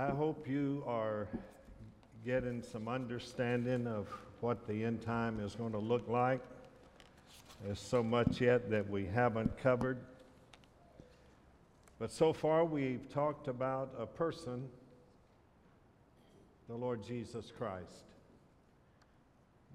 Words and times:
I 0.00 0.08
hope 0.08 0.48
you 0.48 0.82
are 0.86 1.28
getting 2.24 2.62
some 2.62 2.88
understanding 2.88 3.86
of 3.86 4.08
what 4.40 4.66
the 4.66 4.82
end 4.82 5.02
time 5.02 5.40
is 5.40 5.54
going 5.54 5.72
to 5.72 5.78
look 5.78 6.08
like. 6.08 6.40
There's 7.62 7.80
so 7.80 8.02
much 8.02 8.40
yet 8.40 8.70
that 8.70 8.88
we 8.88 9.04
haven't 9.04 9.58
covered. 9.58 9.98
But 11.98 12.10
so 12.10 12.32
far, 12.32 12.64
we've 12.64 13.10
talked 13.12 13.46
about 13.46 13.92
a 13.98 14.06
person, 14.06 14.70
the 16.66 16.76
Lord 16.76 17.04
Jesus 17.04 17.52
Christ. 17.58 18.06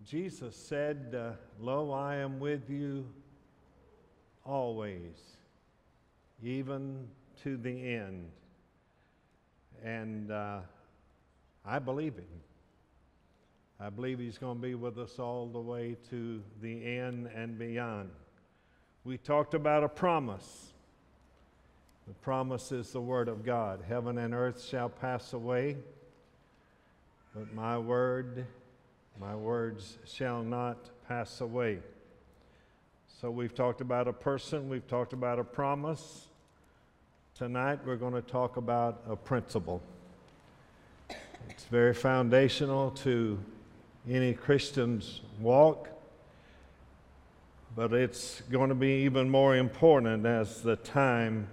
Jesus 0.08 0.56
said, 0.56 1.16
uh, 1.16 1.34
Lo, 1.60 1.92
I 1.92 2.16
am 2.16 2.40
with 2.40 2.68
you 2.68 3.06
always, 4.44 5.38
even 6.42 7.08
to 7.44 7.58
the 7.58 7.94
end. 7.94 8.26
And 9.86 10.32
uh, 10.32 10.62
I 11.64 11.78
believe 11.78 12.16
him. 12.16 12.26
I 13.80 13.90
believe 13.90 14.18
he's 14.18 14.40
going 14.40 14.58
to 14.58 14.62
be 14.62 14.74
with 14.74 14.98
us 14.98 15.20
all 15.20 15.48
the 15.48 15.60
way 15.60 15.96
to 16.10 16.42
the 16.62 16.98
end 16.98 17.30
and 17.36 17.60
beyond. 17.60 18.10
We 19.04 19.20
talked 19.20 19.54
about 19.54 19.84
a 19.84 19.90
promise. 19.90 20.74
The 22.08 22.14
promise 22.16 22.72
is 22.72 22.92
the 22.92 23.02
Word 23.02 23.28
of 23.28 23.46
God. 23.46 23.84
Heaven 23.88 24.18
and 24.18 24.34
earth 24.34 24.64
shall 24.64 24.90
pass 24.90 25.34
away, 25.34 25.78
but 27.36 27.54
my 27.54 27.78
word, 27.78 28.48
my 29.20 29.36
words 29.36 30.00
shall 30.06 30.42
not 30.42 30.90
pass 31.08 31.42
away. 31.42 31.80
So 33.22 33.30
we've 33.30 33.54
talked 33.54 33.82
about 33.82 34.08
a 34.08 34.14
person, 34.14 34.68
we've 34.68 34.88
talked 34.88 35.14
about 35.14 35.38
a 35.38 35.44
promise. 35.44 36.28
Tonight 37.38 37.80
we're 37.86 37.98
going 37.98 38.14
to 38.14 38.22
talk 38.22 38.56
about 38.56 39.04
a 39.10 39.16
principle. 39.18 39.82
It's 41.50 41.66
very 41.66 41.94
foundational 41.94 42.92
to 42.92 43.38
any 44.10 44.34
Christian's 44.34 45.20
walk, 45.42 45.90
but 47.76 47.92
it's 47.92 48.42
going 48.50 48.70
to 48.70 48.76
be 48.76 49.04
even 49.04 49.30
more 49.30 49.58
important 49.58 50.26
as 50.26 50.62
the 50.62 50.78
time 50.78 51.50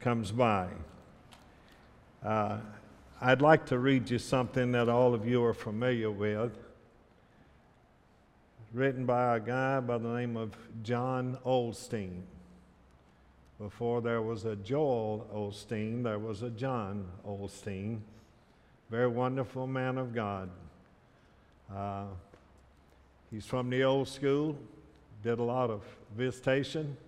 comes 0.00 0.32
by. 0.32 0.66
Uh, 2.24 2.58
I'd 3.20 3.42
like 3.42 3.66
to 3.66 3.78
read 3.78 4.10
you 4.10 4.18
something 4.18 4.72
that 4.72 4.88
all 4.88 5.14
of 5.14 5.28
you 5.28 5.44
are 5.44 5.54
familiar 5.54 6.10
with, 6.10 6.50
written 8.72 9.06
by 9.06 9.36
a 9.36 9.38
guy 9.38 9.78
by 9.78 9.98
the 9.98 10.08
name 10.08 10.36
of 10.36 10.56
John 10.82 11.38
Osteen. 11.46 12.22
Before 13.58 14.02
there 14.02 14.20
was 14.20 14.44
a 14.44 14.54
Joel 14.54 15.26
Osteen, 15.34 16.02
there 16.02 16.18
was 16.18 16.42
a 16.42 16.50
John 16.50 17.06
Osteen. 17.26 18.00
Very 18.90 19.08
wonderful 19.08 19.66
man 19.66 19.96
of 19.96 20.14
God. 20.14 20.50
Uh, 21.74 22.04
he's 23.30 23.46
from 23.46 23.70
the 23.70 23.82
old 23.82 24.08
school, 24.08 24.58
did 25.22 25.38
a 25.38 25.42
lot 25.42 25.70
of 25.70 25.82
visitation, 26.14 26.98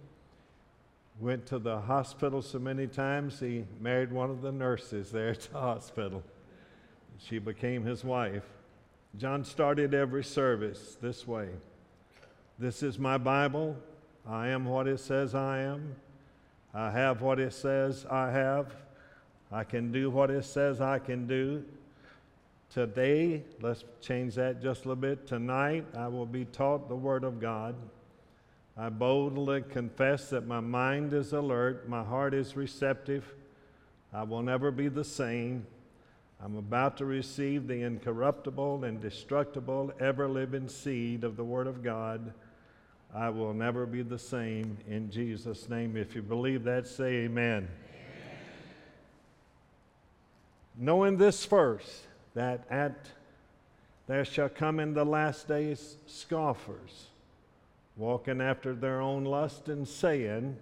went 1.20 1.44
to 1.46 1.58
the 1.58 1.80
hospital 1.80 2.40
so 2.40 2.58
many 2.58 2.86
times 2.86 3.40
he 3.40 3.64
married 3.78 4.10
one 4.10 4.30
of 4.30 4.40
the 4.40 4.50
nurses 4.50 5.10
there 5.10 5.30
at 5.30 5.40
the 5.40 5.58
hospital. 5.58 6.22
She 7.18 7.38
became 7.38 7.84
his 7.84 8.04
wife. 8.04 8.44
John 9.18 9.44
started 9.44 9.92
every 9.92 10.24
service 10.24 10.96
this 11.00 11.26
way 11.26 11.48
This 12.58 12.82
is 12.82 12.98
my 12.98 13.18
Bible. 13.18 13.76
I 14.26 14.48
am 14.48 14.64
what 14.64 14.86
it 14.86 15.00
says 15.00 15.34
I 15.34 15.58
am. 15.60 15.96
I 16.74 16.90
have 16.90 17.22
what 17.22 17.38
it 17.40 17.52
says 17.52 18.06
I 18.10 18.30
have. 18.30 18.74
I 19.50 19.64
can 19.64 19.90
do 19.90 20.10
what 20.10 20.30
it 20.30 20.44
says 20.44 20.80
I 20.80 20.98
can 20.98 21.26
do. 21.26 21.64
Today, 22.70 23.42
let's 23.62 23.84
change 24.02 24.34
that 24.34 24.60
just 24.60 24.84
a 24.84 24.88
little 24.88 25.00
bit. 25.00 25.26
Tonight, 25.26 25.86
I 25.96 26.08
will 26.08 26.26
be 26.26 26.44
taught 26.44 26.88
the 26.88 26.96
Word 26.96 27.24
of 27.24 27.40
God. 27.40 27.74
I 28.76 28.90
boldly 28.90 29.62
confess 29.62 30.28
that 30.30 30.46
my 30.46 30.60
mind 30.60 31.14
is 31.14 31.32
alert, 31.32 31.88
my 31.88 32.04
heart 32.04 32.34
is 32.34 32.56
receptive. 32.56 33.34
I 34.12 34.22
will 34.22 34.42
never 34.42 34.70
be 34.70 34.88
the 34.88 35.04
same. 35.04 35.66
I'm 36.44 36.56
about 36.56 36.98
to 36.98 37.04
receive 37.04 37.66
the 37.66 37.82
incorruptible, 37.82 38.84
indestructible, 38.84 39.92
ever 39.98 40.28
living 40.28 40.68
seed 40.68 41.24
of 41.24 41.36
the 41.36 41.44
Word 41.44 41.66
of 41.66 41.82
God. 41.82 42.32
I 43.14 43.30
will 43.30 43.54
never 43.54 43.86
be 43.86 44.02
the 44.02 44.18
same 44.18 44.76
in 44.86 45.10
Jesus' 45.10 45.68
name. 45.68 45.96
If 45.96 46.14
you 46.14 46.22
believe 46.22 46.64
that, 46.64 46.86
say 46.86 47.24
amen. 47.24 47.56
amen. 47.56 47.68
Knowing 50.76 51.16
this 51.16 51.44
first, 51.44 52.02
that 52.34 52.64
at 52.70 52.94
there 54.06 54.24
shall 54.24 54.48
come 54.48 54.80
in 54.80 54.94
the 54.94 55.04
last 55.04 55.48
days 55.48 55.96
scoffers, 56.06 57.08
walking 57.96 58.40
after 58.40 58.74
their 58.74 59.00
own 59.00 59.24
lust 59.24 59.68
and 59.68 59.86
saying, 59.86 60.56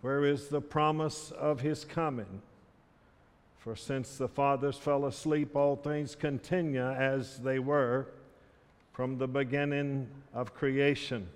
Where 0.00 0.24
is 0.24 0.48
the 0.48 0.60
promise 0.60 1.32
of 1.32 1.60
his 1.60 1.84
coming? 1.84 2.42
For 3.58 3.76
since 3.76 4.16
the 4.16 4.28
fathers 4.28 4.78
fell 4.78 5.06
asleep, 5.06 5.54
all 5.54 5.76
things 5.76 6.14
continue 6.14 6.88
as 6.88 7.38
they 7.38 7.58
were 7.58 8.08
from 9.00 9.16
the 9.16 9.26
beginning 9.26 10.06
of 10.34 10.52
creation. 10.52 11.26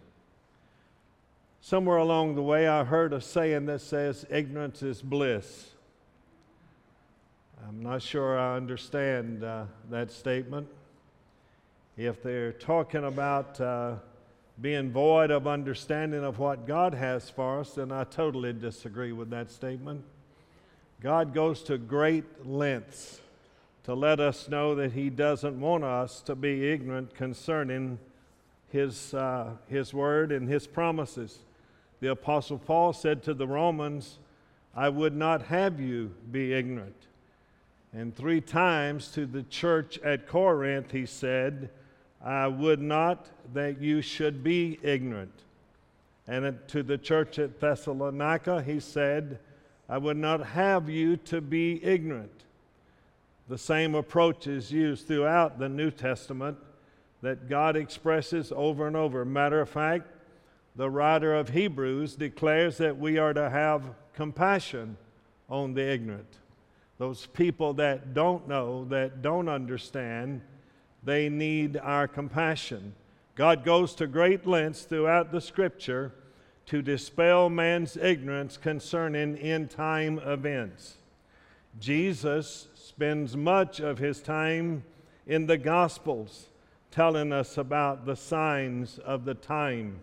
Somewhere 1.63 1.97
along 1.97 2.35
the 2.35 2.43
way, 2.43 2.69
I 2.69 2.85
heard 2.85 3.15
a 3.15 3.23
saying 3.23 3.65
that 3.65 3.81
says, 3.81 4.27
Ignorance 4.29 4.83
is 4.83 5.01
bliss. 5.01 5.71
I'm 7.67 7.83
not 7.83 8.03
sure 8.03 8.39
I 8.39 8.57
understand 8.57 9.45
uh, 9.45 9.65
that 9.89 10.13
statement. 10.13 10.69
If 11.97 12.23
they're 12.23 12.53
talking 12.53 13.05
about 13.05 13.59
uh, 13.63 13.95
being 14.61 14.93
void 14.93 15.31
of 15.31 15.47
understanding 15.47 16.23
of 16.23 16.39
what 16.39 16.67
God 16.67 16.93
has 16.93 17.31
for 17.31 17.61
us, 17.61 17.71
then 17.71 17.91
I 17.93 18.05
totally 18.05 18.53
disagree 18.53 19.13
with 19.13 19.31
that 19.31 19.51
statement. 19.51 20.05
God 21.01 21.33
goes 21.33 21.63
to 21.63 21.79
great 21.79 22.47
lengths 22.47 23.21
to 23.85 23.95
let 23.95 24.19
us 24.19 24.49
know 24.49 24.75
that 24.75 24.93
He 24.93 25.11
doesn't 25.11 25.61
want 25.61 25.85
us 25.85 26.21
to 26.23 26.35
be 26.35 26.71
ignorant 26.71 27.15
concerning 27.15 27.99
His, 28.71 29.15
uh, 29.15 29.51
his 29.69 29.95
word 29.95 30.33
and 30.33 30.49
His 30.49 30.67
promises. 30.67 31.39
The 32.01 32.11
Apostle 32.11 32.59
Paul 32.59 32.93
said 32.93 33.23
to 33.25 33.35
the 33.35 33.47
Romans, 33.47 34.19
I 34.75 34.89
would 34.89 35.15
not 35.15 35.43
have 35.43 35.81
you 35.81 36.13
be 36.33 36.53
ignorant. 36.53 37.07
And 37.93 38.15
three 38.15 38.41
times 38.41 39.09
to 39.13 39.25
the 39.25 39.45
church 39.45 39.99
at 40.01 40.27
Corinth, 40.27 40.91
he 40.91 41.07
said, 41.07 41.71
I 42.25 42.49
would 42.49 42.81
not 42.81 43.29
that 43.53 43.81
you 43.81 44.03
should 44.03 44.43
be 44.43 44.79
ignorant. 44.83 45.45
And 46.27 46.59
to 46.69 46.83
the 46.83 46.99
church 46.99 47.39
at 47.39 47.61
Thessalonica, 47.61 48.63
he 48.63 48.81
said, 48.81 49.39
I 49.89 49.99
would 49.99 50.17
not 50.17 50.45
have 50.45 50.89
you 50.89 51.17
to 51.19 51.41
be 51.41 51.85
ignorant. 51.85 52.44
The 53.49 53.59
same 53.59 53.95
approach 53.95 54.47
is 54.47 54.73
used 54.73 55.07
throughout 55.07 55.59
the 55.59 55.69
New 55.69 55.91
Testament 55.91 56.59
that 57.23 57.49
God 57.49 57.77
expresses 57.77 58.53
over 58.55 58.87
and 58.87 58.97
over. 58.97 59.25
Matter 59.25 59.61
of 59.61 59.69
fact, 59.69 60.07
the 60.77 60.91
writer 60.91 61.35
of 61.35 61.51
Hebrews 61.51 62.17
declares 62.17 62.79
that 62.79 62.99
we 62.99 63.19
are 63.19 63.35
to 63.35 63.51
have 63.51 63.83
compassion 64.15 64.97
on 65.49 65.75
the 65.75 65.87
ignorant 65.89 66.39
those 66.99 67.27
people 67.27 67.75
that 67.75 68.15
don't 68.15 68.47
know, 68.49 68.85
that 68.87 69.21
don't 69.21 69.49
understand, 69.49 70.41
they 71.03 71.29
need 71.29 71.77
our 71.77 72.07
compassion. 72.07 72.95
God 73.35 73.65
goes 73.65 73.95
to 73.97 74.07
great 74.07 74.47
lengths 74.47 74.83
throughout 74.83 75.33
the 75.33 75.41
scripture 75.41 76.13
to 76.67 76.83
dispel 76.83 77.51
man's 77.51 77.97
ignorance 77.97 78.57
concerning 78.57 79.37
end 79.39 79.71
time 79.71 80.19
events. 80.21 80.95
Jesus 81.81 82.69
spends 82.85 83.37
much 83.37 83.81
of 83.81 83.99
his 83.99 84.21
time 84.21 84.85
in 85.27 85.47
the 85.47 85.59
Gospels 85.59 86.49
telling 86.91 87.33
us 87.33 87.59
about 87.59 88.07
the 88.07 88.17
signs 88.17 88.99
of 88.99 89.25
the 89.25 89.35
time. 89.35 89.99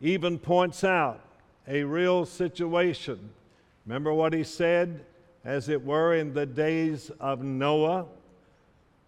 Even 0.00 0.38
points 0.38 0.84
out 0.84 1.20
a 1.66 1.82
real 1.82 2.26
situation. 2.26 3.30
Remember 3.86 4.12
what 4.12 4.32
he 4.32 4.44
said? 4.44 5.04
as 5.44 5.68
it 5.68 5.84
were 5.84 6.14
in 6.14 6.32
the 6.32 6.46
days 6.46 7.10
of 7.20 7.42
Noah, 7.42 8.06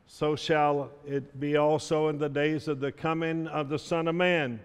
so 0.06 0.36
shall 0.36 0.90
it 1.06 1.40
be 1.40 1.56
also 1.56 2.08
in 2.08 2.18
the 2.18 2.28
days 2.28 2.68
of 2.68 2.78
the 2.78 2.92
coming 2.92 3.46
of 3.48 3.68
the 3.68 3.78
Son 3.78 4.06
of 4.06 4.14
Man. 4.14 4.60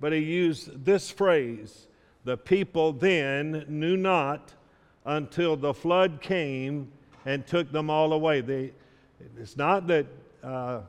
But 0.00 0.12
he 0.12 0.20
used 0.20 0.84
this 0.84 1.10
phrase 1.10 1.86
the 2.24 2.36
people 2.36 2.92
then 2.92 3.64
knew 3.68 3.96
not 3.96 4.54
until 5.04 5.56
the 5.56 5.74
flood 5.74 6.20
came 6.20 6.90
and 7.24 7.46
took 7.46 7.70
them 7.72 7.90
all 7.90 8.12
away. 8.12 8.40
They, 8.40 8.72
it's 9.38 9.56
not 9.56 9.86
that 9.88 10.06
uh, 10.42 10.80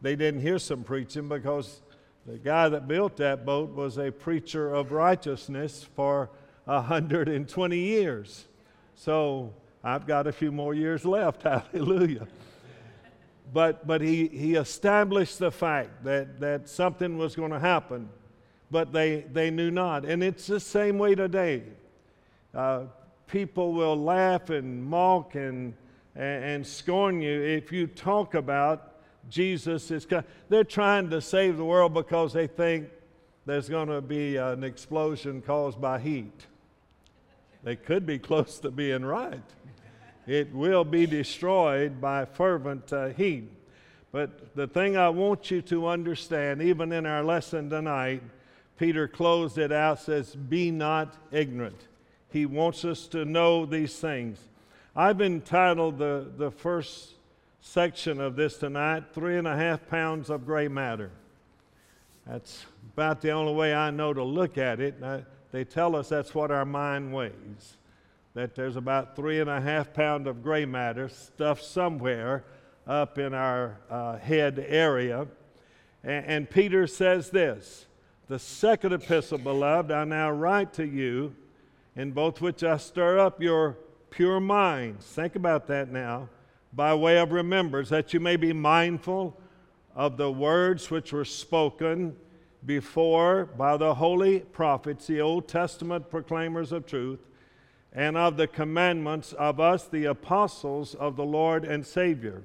they 0.00 0.16
didn't 0.16 0.40
hear 0.40 0.58
some 0.58 0.84
preaching 0.84 1.28
because 1.28 1.80
the 2.26 2.38
guy 2.38 2.68
that 2.68 2.88
built 2.88 3.16
that 3.18 3.44
boat 3.44 3.74
was 3.74 3.98
a 3.98 4.10
preacher 4.10 4.72
of 4.72 4.92
righteousness 4.92 5.86
for 5.94 6.30
120 6.64 7.78
years. 7.78 8.44
So 8.94 9.52
I've 9.82 10.06
got 10.06 10.26
a 10.26 10.32
few 10.32 10.52
more 10.52 10.74
years 10.74 11.04
left. 11.04 11.42
Hallelujah. 11.72 12.26
But, 13.52 13.86
but 13.86 14.00
he, 14.00 14.28
he 14.28 14.54
established 14.54 15.38
the 15.38 15.50
fact 15.50 16.04
that, 16.04 16.40
that 16.40 16.68
something 16.68 17.18
was 17.18 17.36
going 17.36 17.52
to 17.52 17.58
happen, 17.58 18.08
but 18.70 18.92
they, 18.92 19.26
they 19.32 19.50
knew 19.50 19.70
not. 19.70 20.04
And 20.04 20.24
it's 20.24 20.46
the 20.46 20.58
same 20.60 20.98
way 20.98 21.14
today. 21.14 21.64
Uh, 22.54 22.84
people 23.26 23.72
will 23.72 23.96
laugh 23.96 24.50
and 24.50 24.84
mock 24.84 25.34
and, 25.34 25.74
and, 26.14 26.44
and 26.44 26.66
scorn 26.66 27.20
you 27.20 27.42
if 27.42 27.72
you 27.72 27.86
talk 27.86 28.34
about 28.34 28.94
Jesus 29.28 29.90
is 29.90 30.06
coming. 30.06 30.24
They're 30.48 30.64
trying 30.64 31.10
to 31.10 31.20
save 31.20 31.56
the 31.56 31.64
world 31.64 31.94
because 31.94 32.32
they 32.32 32.46
think 32.46 32.88
there's 33.46 33.68
going 33.68 33.88
to 33.88 34.00
be 34.00 34.36
an 34.36 34.64
explosion 34.64 35.42
caused 35.42 35.80
by 35.80 35.98
heat. 36.00 36.46
They 37.62 37.76
could 37.76 38.06
be 38.06 38.18
close 38.18 38.58
to 38.60 38.70
being 38.70 39.04
right. 39.04 39.42
It 40.26 40.54
will 40.54 40.84
be 40.84 41.06
destroyed 41.06 42.00
by 42.00 42.24
fervent 42.24 42.92
uh, 42.92 43.08
heat. 43.08 43.50
But 44.12 44.54
the 44.54 44.66
thing 44.66 44.96
I 44.96 45.08
want 45.08 45.50
you 45.50 45.60
to 45.62 45.88
understand, 45.88 46.62
even 46.62 46.92
in 46.92 47.04
our 47.04 47.22
lesson 47.22 47.68
tonight, 47.68 48.22
Peter 48.78 49.08
closed 49.08 49.58
it 49.58 49.72
out, 49.72 50.00
says, 50.00 50.34
Be 50.34 50.70
not 50.70 51.16
ignorant. 51.30 51.88
He 52.34 52.46
wants 52.46 52.84
us 52.84 53.06
to 53.06 53.24
know 53.24 53.64
these 53.64 53.96
things. 53.96 54.40
I've 54.96 55.20
entitled 55.20 55.98
the, 55.98 56.32
the 56.36 56.50
first 56.50 57.12
section 57.60 58.20
of 58.20 58.34
this 58.34 58.58
tonight 58.58 59.04
Three 59.12 59.38
and 59.38 59.46
a 59.46 59.56
Half 59.56 59.86
Pounds 59.86 60.30
of 60.30 60.44
Gray 60.44 60.66
Matter. 60.66 61.12
That's 62.26 62.66
about 62.92 63.20
the 63.20 63.30
only 63.30 63.54
way 63.54 63.72
I 63.72 63.92
know 63.92 64.12
to 64.12 64.24
look 64.24 64.58
at 64.58 64.80
it. 64.80 65.00
they 65.52 65.62
tell 65.62 65.94
us 65.94 66.08
that's 66.08 66.34
what 66.34 66.50
our 66.50 66.64
mind 66.64 67.14
weighs, 67.14 67.76
that 68.34 68.56
there's 68.56 68.74
about 68.74 69.14
three 69.14 69.38
and 69.38 69.48
a 69.48 69.60
half 69.60 69.94
pound 69.94 70.26
of 70.26 70.42
gray 70.42 70.64
matter 70.64 71.08
stuffed 71.08 71.62
somewhere 71.62 72.42
up 72.84 73.16
in 73.16 73.32
our 73.32 73.78
uh, 73.88 74.18
head 74.18 74.58
area. 74.66 75.28
And, 76.02 76.26
and 76.26 76.50
Peter 76.50 76.88
says 76.88 77.30
this 77.30 77.86
The 78.26 78.40
second 78.40 78.92
epistle, 78.92 79.38
beloved, 79.38 79.92
I 79.92 80.02
now 80.02 80.32
write 80.32 80.72
to 80.72 80.84
you, 80.84 81.36
in 81.96 82.12
both 82.12 82.40
which 82.40 82.62
I 82.64 82.76
stir 82.76 83.18
up 83.18 83.40
your 83.40 83.76
pure 84.10 84.40
minds. 84.40 85.06
Think 85.06 85.36
about 85.36 85.66
that 85.68 85.90
now, 85.90 86.28
by 86.72 86.94
way 86.94 87.18
of 87.18 87.32
remembrance, 87.32 87.88
that 87.88 88.12
you 88.12 88.20
may 88.20 88.36
be 88.36 88.52
mindful 88.52 89.36
of 89.94 90.16
the 90.16 90.30
words 90.30 90.90
which 90.90 91.12
were 91.12 91.24
spoken 91.24 92.16
before 92.66 93.44
by 93.44 93.76
the 93.76 93.94
holy 93.94 94.40
prophets, 94.40 95.06
the 95.06 95.20
Old 95.20 95.46
Testament 95.46 96.10
proclaimers 96.10 96.72
of 96.72 96.86
truth, 96.86 97.20
and 97.92 98.16
of 98.16 98.36
the 98.36 98.48
commandments 98.48 99.32
of 99.34 99.60
us, 99.60 99.86
the 99.86 100.06
apostles 100.06 100.94
of 100.96 101.14
the 101.14 101.24
Lord 101.24 101.64
and 101.64 101.86
Savior. 101.86 102.42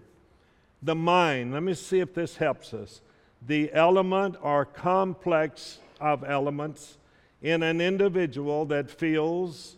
The 0.83 0.95
mind, 0.95 1.53
let 1.53 1.63
me 1.63 1.73
see 1.73 1.99
if 1.99 2.13
this 2.13 2.37
helps 2.37 2.73
us. 2.73 3.01
The 3.45 3.73
element 3.73 4.35
or 4.41 4.63
complex 4.63 5.79
of 5.99 6.23
elements 6.23 6.98
in 7.41 7.63
an 7.63 7.81
individual 7.81 8.65
that 8.65 8.89
feels, 8.89 9.75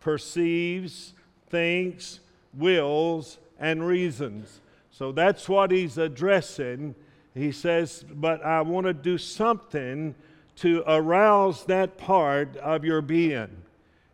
perceives, 0.00 1.14
thinks, 1.48 2.20
wills, 2.52 3.38
and 3.58 3.86
reasons. 3.86 4.60
So 4.90 5.12
that's 5.12 5.48
what 5.48 5.70
he's 5.70 5.98
addressing 5.98 6.94
he 7.34 7.50
says, 7.50 8.04
But 8.08 8.44
I 8.44 8.60
want 8.62 8.86
to 8.86 8.94
do 8.94 9.18
something 9.18 10.14
to 10.56 10.84
arouse 10.86 11.64
that 11.64 11.98
part 11.98 12.56
of 12.58 12.84
your 12.84 13.02
being. 13.02 13.48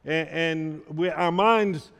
And, 0.05 0.29
and 0.29 0.82
we, 0.88 1.11
our 1.11 1.31
minds 1.31 1.91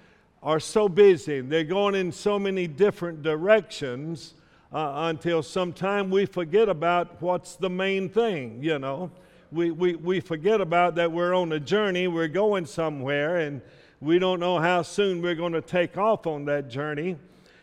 are 0.43 0.61
so 0.61 0.89
busy, 0.89 1.43
they're 1.43 1.65
going 1.65 1.95
in 1.95 2.11
so 2.11 2.39
many 2.39 2.67
different 2.67 3.23
directions 3.23 4.33
uh, 4.73 4.93
until 5.11 5.43
sometime 5.43 6.11
we 6.11 6.25
forget 6.25 6.71
about 6.71 7.21
what's 7.21 7.57
the 7.57 7.69
main 7.69 8.09
thing, 8.09 8.63
you 8.63 8.79
know. 8.79 9.11
We, 9.53 9.73
we, 9.73 9.97
we 9.97 10.21
forget 10.21 10.61
about 10.61 10.95
that 10.95 11.11
we're 11.11 11.35
on 11.35 11.51
a 11.53 11.59
journey, 11.59 12.07
we're 12.07 12.29
going 12.29 12.67
somewhere, 12.67 13.39
and 13.39 13.61
we 14.01 14.21
don't 14.21 14.39
know 14.39 14.61
how 14.61 14.83
soon 14.83 15.21
we're 15.21 15.35
going 15.35 15.55
to 15.55 15.61
take 15.61 15.99
off 15.99 16.27
on 16.27 16.45
that 16.45 16.69
journey 16.69 17.17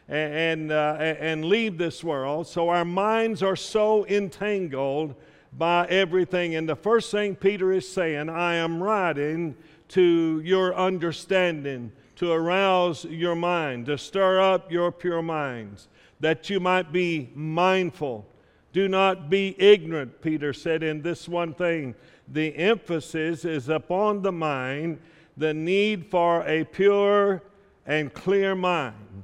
and, 0.09 0.71
uh, 0.71 0.97
and 0.99 1.45
leave 1.45 1.77
this 1.77 2.03
world. 2.03 2.47
So 2.47 2.69
our 2.69 2.83
minds 2.83 3.41
are 3.41 3.55
so 3.55 4.05
entangled 4.07 5.15
by 5.57 5.87
everything. 5.87 6.55
And 6.55 6.67
the 6.67 6.75
first 6.75 7.09
thing 7.09 7.35
Peter 7.35 7.71
is 7.71 7.87
saying, 7.87 8.29
I 8.29 8.55
am 8.55 8.83
writing 8.83 9.55
to 9.89 10.41
your 10.43 10.75
understanding, 10.75 11.93
to 12.17 12.33
arouse 12.33 13.05
your 13.05 13.35
mind, 13.35 13.85
to 13.85 13.97
stir 13.97 14.41
up 14.41 14.71
your 14.71 14.91
pure 14.91 15.21
minds, 15.21 15.87
that 16.19 16.49
you 16.49 16.59
might 16.59 16.91
be 16.91 17.29
mindful. 17.33 18.25
Do 18.73 18.87
not 18.87 19.29
be 19.29 19.55
ignorant, 19.57 20.21
Peter 20.21 20.53
said 20.53 20.83
in 20.83 21.01
this 21.01 21.27
one 21.27 21.53
thing. 21.53 21.95
The 22.27 22.55
emphasis 22.55 23.45
is 23.45 23.69
upon 23.69 24.21
the 24.21 24.31
mind, 24.31 24.99
the 25.37 25.53
need 25.53 26.07
for 26.07 26.45
a 26.45 26.63
pure 26.65 27.41
and 27.85 28.13
clear 28.13 28.53
mind. 28.55 29.23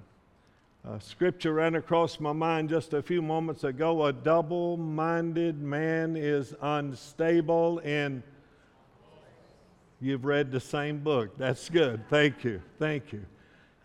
A 0.86 1.00
scripture 1.00 1.54
ran 1.54 1.76
across 1.76 2.20
my 2.20 2.34
mind 2.34 2.70
just 2.70 2.94
a 2.94 3.02
few 3.02 3.22
moments 3.22 3.64
ago. 3.64 4.06
A 4.06 4.12
double 4.12 4.76
minded 4.76 5.62
man 5.62 6.18
is 6.18 6.54
unstable 6.62 7.80
in. 7.80 8.22
You've 10.02 10.26
read 10.26 10.52
the 10.52 10.60
same 10.60 11.00
book. 11.00 11.38
That's 11.38 11.70
good. 11.70 12.10
Thank 12.10 12.44
you. 12.44 12.62
Thank 12.80 13.14
you. 13.14 13.26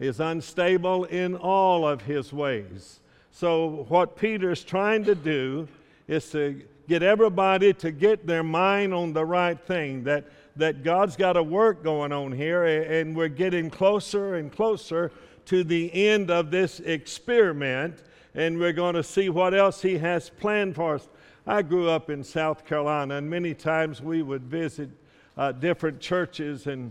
Is 0.01 0.19
unstable 0.19 1.05
in 1.05 1.37
all 1.37 1.87
of 1.87 2.03
his 2.03 2.33
ways. 2.33 3.01
So, 3.39 3.87
what 3.87 4.17
Peter's 4.17 4.65
trying 4.65 5.05
to 5.05 5.15
do 5.15 5.69
is 6.09 6.29
to 6.33 6.61
get 6.89 7.05
everybody 7.05 7.73
to 7.75 7.93
get 7.93 8.27
their 8.27 8.43
mind 8.43 8.93
on 8.93 9.13
the 9.13 9.25
right 9.25 9.57
thing, 9.57 10.03
that, 10.03 10.25
that 10.57 10.83
God's 10.83 11.15
got 11.15 11.37
a 11.37 11.43
work 11.45 11.85
going 11.85 12.11
on 12.11 12.33
here, 12.33 12.65
and 12.65 13.15
we're 13.15 13.29
getting 13.29 13.71
closer 13.71 14.35
and 14.35 14.51
closer 14.51 15.13
to 15.45 15.63
the 15.63 15.95
end 15.95 16.33
of 16.33 16.51
this 16.51 16.81
experiment, 16.81 18.03
and 18.35 18.59
we're 18.59 18.73
going 18.73 18.97
to 18.97 19.05
see 19.05 19.29
what 19.29 19.55
else 19.55 19.83
He 19.83 19.99
has 19.99 20.31
planned 20.31 20.75
for 20.75 20.97
us. 20.97 21.09
I 21.47 21.63
grew 21.63 21.89
up 21.89 22.11
in 22.11 22.25
South 22.25 22.67
Carolina, 22.67 23.19
and 23.19 23.31
many 23.31 23.55
times 23.55 24.03
we 24.03 24.23
would 24.23 24.43
visit 24.43 24.91
uh, 25.37 25.53
different 25.53 26.01
churches, 26.01 26.67
and 26.67 26.91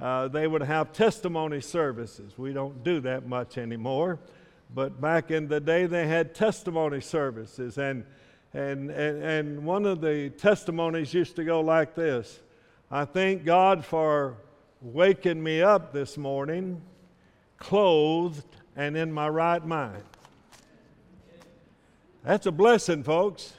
uh, 0.00 0.26
they 0.26 0.48
would 0.48 0.62
have 0.62 0.92
testimony 0.92 1.60
services. 1.60 2.36
We 2.36 2.52
don't 2.52 2.82
do 2.82 2.98
that 3.02 3.28
much 3.28 3.58
anymore, 3.58 4.18
but 4.74 5.00
back 5.00 5.30
in 5.30 5.48
the 5.48 5.60
day, 5.60 5.86
they 5.86 6.06
had 6.06 6.34
testimony 6.34 7.00
services, 7.00 7.78
and 7.78 8.04
and, 8.52 8.90
and, 8.90 9.22
and 9.22 9.64
one 9.64 9.84
of 9.84 10.00
the 10.00 10.30
testimonies 10.30 11.12
used 11.12 11.36
to 11.36 11.44
go 11.44 11.60
like 11.60 11.94
this 11.94 12.40
I 12.90 13.04
thank 13.04 13.44
God 13.44 13.84
for 13.84 14.36
waking 14.80 15.42
me 15.42 15.62
up 15.62 15.92
this 15.92 16.16
morning 16.16 16.82
clothed, 17.64 18.44
and 18.76 18.96
in 18.96 19.12
my 19.12 19.28
right 19.28 19.64
mind. 19.64 20.02
That's 22.22 22.46
a 22.46 22.52
blessing, 22.52 23.02
folks. 23.02 23.54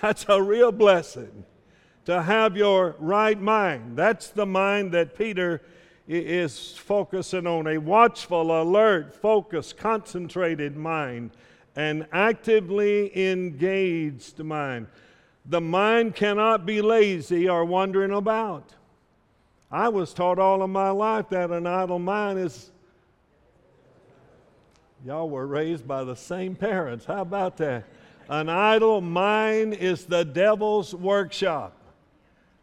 That's 0.00 0.24
a 0.28 0.42
real 0.42 0.72
blessing 0.72 1.44
to 2.04 2.22
have 2.22 2.56
your 2.56 2.94
right 2.98 3.40
mind. 3.40 3.96
That's 3.96 4.28
the 4.28 4.46
mind 4.46 4.92
that 4.92 5.18
Peter 5.18 5.60
is 6.08 6.72
focusing 6.76 7.46
on 7.46 7.66
a 7.66 7.76
watchful, 7.76 8.62
alert, 8.62 9.14
focused, 9.14 9.76
concentrated 9.76 10.76
mind, 10.76 11.30
an 11.76 12.06
actively 12.12 13.16
engaged 13.30 14.38
mind. 14.38 14.86
The 15.44 15.60
mind 15.60 16.14
cannot 16.14 16.64
be 16.64 16.80
lazy 16.80 17.48
or 17.48 17.64
wandering 17.64 18.12
about. 18.12 18.72
I 19.70 19.88
was 19.90 20.14
taught 20.14 20.38
all 20.38 20.62
of 20.62 20.70
my 20.70 20.90
life 20.90 21.28
that 21.28 21.50
an 21.50 21.66
idle 21.66 21.98
mind 21.98 22.38
is. 22.38 22.70
Y'all 25.04 25.28
were 25.28 25.46
raised 25.46 25.86
by 25.86 26.04
the 26.04 26.16
same 26.16 26.56
parents. 26.56 27.04
How 27.04 27.20
about 27.20 27.58
that? 27.58 27.84
An 28.30 28.48
idle 28.48 29.00
mind 29.00 29.74
is 29.74 30.04
the 30.06 30.24
devil's 30.24 30.94
workshop. 30.94 31.77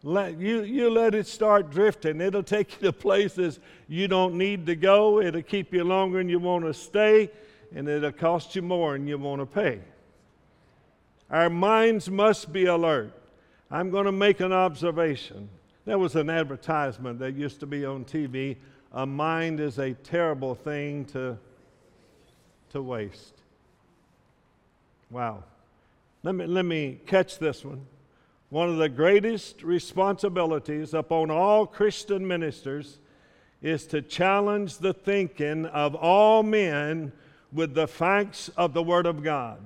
Let, 0.08 0.40
you, 0.40 0.62
you 0.62 0.92
let 0.92 1.16
it 1.16 1.26
start 1.26 1.72
drifting. 1.72 2.22
It'll 2.22 2.44
take 2.44 2.74
you 2.74 2.92
to 2.92 2.94
places 2.94 3.60
you 3.88 4.08
don't 4.08 4.36
need 4.36 4.68
to 4.68 4.76
go. 4.76 5.20
It'll 5.20 5.42
keep 5.42 5.74
you 5.74 5.84
longer 5.84 6.20
than 6.20 6.30
you 6.30 6.38
want 6.38 6.64
to 6.66 6.76
stay, 6.76 7.32
and 7.74 7.90
it'll 7.90 8.12
cost 8.12 8.56
you 8.56 8.62
more 8.62 8.94
than 8.94 9.08
you 9.08 9.18
want 9.18 9.42
to 9.42 9.48
pay. 9.48 9.80
Our 11.32 11.50
minds 11.50 12.08
must 12.08 12.54
be 12.54 12.66
alert. 12.66 13.14
I'm 13.72 13.90
going 13.90 14.06
to 14.06 14.12
make 14.12 14.42
an 14.42 14.54
observation. 14.54 15.50
There 15.86 15.98
was 15.98 16.16
an 16.16 16.30
advertisement 16.30 17.18
that 17.18 17.34
used 17.34 17.60
to 17.62 17.66
be 17.66 17.84
on 17.84 18.06
TV. 18.06 18.58
A 18.94 19.08
mind 19.08 19.60
is 19.60 19.80
a 19.80 19.96
terrible 19.96 20.54
thing 20.54 21.06
to, 21.06 21.36
to 22.74 22.82
waste. 22.84 23.34
Wow. 25.10 25.46
Let 26.22 26.36
me, 26.36 26.46
let 26.46 26.66
me 26.66 27.00
catch 27.08 27.40
this 27.40 27.66
one. 27.66 27.88
One 28.50 28.70
of 28.70 28.78
the 28.78 28.90
greatest 28.90 29.64
responsibilities 29.64 30.94
upon 30.94 31.32
all 31.32 31.66
Christian 31.66 32.28
ministers 32.28 33.00
is 33.62 33.88
to 33.88 34.02
challenge 34.02 34.78
the 34.78 34.94
thinking 34.94 35.66
of 35.66 35.96
all 35.96 36.44
men 36.44 37.12
with 37.52 37.74
the 37.74 37.88
facts 37.88 38.50
of 38.56 38.74
the 38.74 38.84
Word 38.84 39.08
of 39.08 39.24
God. 39.24 39.60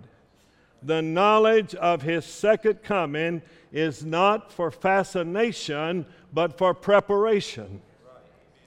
The 0.81 1.01
knowledge 1.01 1.75
of 1.75 2.01
His 2.01 2.23
second 2.23 2.81
coming 2.83 3.41
is 3.73 4.05
not 4.05 4.53
for 4.53 4.71
fascination, 4.71 6.05
but 6.33 6.57
for 6.57 6.73
preparation. 6.73 7.81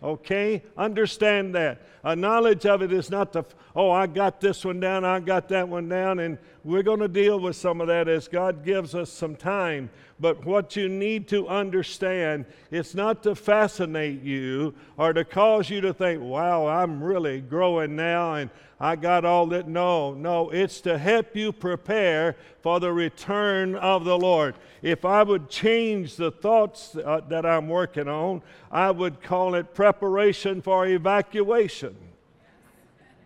Okay? 0.02 0.62
Understand 0.76 1.54
that. 1.54 1.80
A 2.04 2.14
knowledge 2.14 2.66
of 2.66 2.82
it 2.82 2.92
is 2.92 3.08
not 3.08 3.32
the, 3.32 3.44
oh, 3.74 3.90
I 3.90 4.06
got 4.08 4.40
this 4.40 4.64
one 4.64 4.80
down, 4.80 5.04
I 5.04 5.20
got 5.20 5.48
that 5.48 5.68
one 5.68 5.88
down, 5.88 6.18
and 6.18 6.36
we're 6.64 6.82
going 6.82 7.00
to 7.00 7.08
deal 7.08 7.40
with 7.40 7.56
some 7.56 7.80
of 7.80 7.88
that 7.88 8.06
as 8.06 8.28
God 8.28 8.64
gives 8.64 8.94
us 8.94 9.10
some 9.10 9.34
time. 9.34 9.90
But 10.20 10.44
what 10.44 10.76
you 10.76 10.88
need 10.88 11.26
to 11.28 11.48
understand, 11.48 12.46
it's 12.70 12.94
not 12.94 13.24
to 13.24 13.34
fascinate 13.34 14.22
you 14.22 14.74
or 14.96 15.12
to 15.12 15.24
cause 15.24 15.68
you 15.68 15.80
to 15.80 15.92
think, 15.92 16.22
wow, 16.22 16.66
I'm 16.66 17.02
really 17.02 17.40
growing 17.40 17.96
now 17.96 18.34
and 18.34 18.50
I 18.78 18.96
got 18.96 19.24
all 19.24 19.46
that. 19.46 19.66
No, 19.66 20.14
no, 20.14 20.50
it's 20.50 20.80
to 20.82 20.98
help 20.98 21.34
you 21.34 21.52
prepare 21.52 22.36
for 22.60 22.78
the 22.78 22.92
return 22.92 23.74
of 23.74 24.04
the 24.04 24.16
Lord. 24.16 24.54
If 24.82 25.04
I 25.04 25.24
would 25.24 25.48
change 25.48 26.16
the 26.16 26.30
thoughts 26.30 26.96
uh, 26.96 27.22
that 27.28 27.44
I'm 27.44 27.68
working 27.68 28.08
on, 28.08 28.42
I 28.70 28.92
would 28.92 29.20
call 29.20 29.56
it 29.56 29.74
preparation 29.74 30.62
for 30.62 30.86
evacuation 30.86 31.96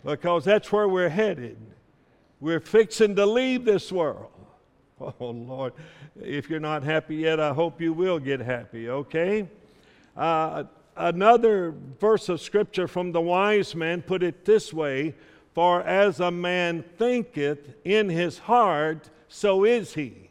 because 0.05 0.45
that's 0.45 0.71
where 0.73 0.89
we're 0.89 1.09
headed. 1.11 1.57
We're 2.41 2.61
fixing 2.61 3.17
to 3.17 3.27
leave 3.27 3.65
this 3.65 3.91
world. 3.91 4.31
Oh, 4.99 5.29
Lord, 5.29 5.75
if 6.19 6.49
you're 6.49 6.59
not 6.59 6.83
happy 6.83 7.17
yet, 7.17 7.39
I 7.39 7.53
hope 7.53 7.83
you 7.83 7.93
will 7.93 8.19
get 8.19 8.41
happy, 8.41 8.89
okay? 8.89 9.47
Uh, 10.17 10.65
another 10.97 11.75
verse 12.01 12.31
of 12.31 12.41
scripture 12.41 12.89
from 12.89 13.13
the 13.13 13.21
wise 13.21 13.75
man 13.75 14.01
put 14.01 14.23
it 14.23 14.47
this 14.47 14.73
way 14.73 15.15
For 15.53 15.83
as 15.83 16.21
a 16.21 16.31
man 16.31 16.83
thinketh 16.97 17.75
in 17.85 18.09
his 18.09 18.39
heart, 18.39 19.11
so 19.29 19.65
is 19.65 19.93
he. 19.93 20.31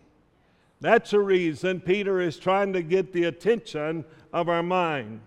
That's 0.82 1.14
a 1.14 1.20
reason 1.20 1.80
Peter 1.80 2.20
is 2.20 2.38
trying 2.38 2.74
to 2.74 2.82
get 2.82 3.14
the 3.14 3.26
attention 3.26 4.06
of 4.34 4.50
our 4.50 4.64
mind. 4.64 5.22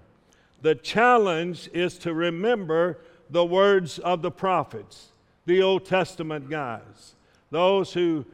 The 0.63 0.75
challenge 0.75 1.71
is 1.73 1.99
to 1.99 2.13
remember 2.13 2.99
the 3.31 3.45
words 3.45 3.99
of 3.99 4.23
the 4.23 4.31
prophets, 4.31 5.09
the 5.49 5.63
Old 5.63 5.87
Testament 5.87 6.51
guys, 6.51 7.15
those 7.51 7.95
who, 7.95 8.27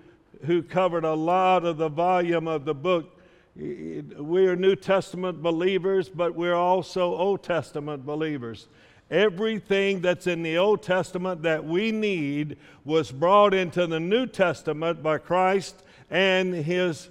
who 0.46 0.64
covered 0.64 1.04
a 1.04 1.14
lot 1.14 1.64
of 1.64 1.76
the 1.76 1.88
volume 1.88 2.48
of 2.48 2.64
the 2.64 2.74
book. 2.74 3.06
We 3.54 4.48
are 4.48 4.56
New 4.56 4.74
Testament 4.74 5.40
believers, 5.40 6.08
but 6.08 6.34
we're 6.34 6.56
also 6.56 7.14
Old 7.14 7.44
Testament 7.44 8.04
believers. 8.04 8.66
Everything 9.12 10.00
that's 10.00 10.26
in 10.26 10.42
the 10.42 10.58
Old 10.58 10.82
Testament 10.82 11.42
that 11.42 11.64
we 11.64 11.92
need 11.92 12.56
was 12.84 13.12
brought 13.12 13.54
into 13.54 13.86
the 13.86 14.00
New 14.00 14.26
Testament 14.26 15.00
by 15.00 15.18
Christ 15.18 15.84
and 16.10 16.52
his 16.52 17.10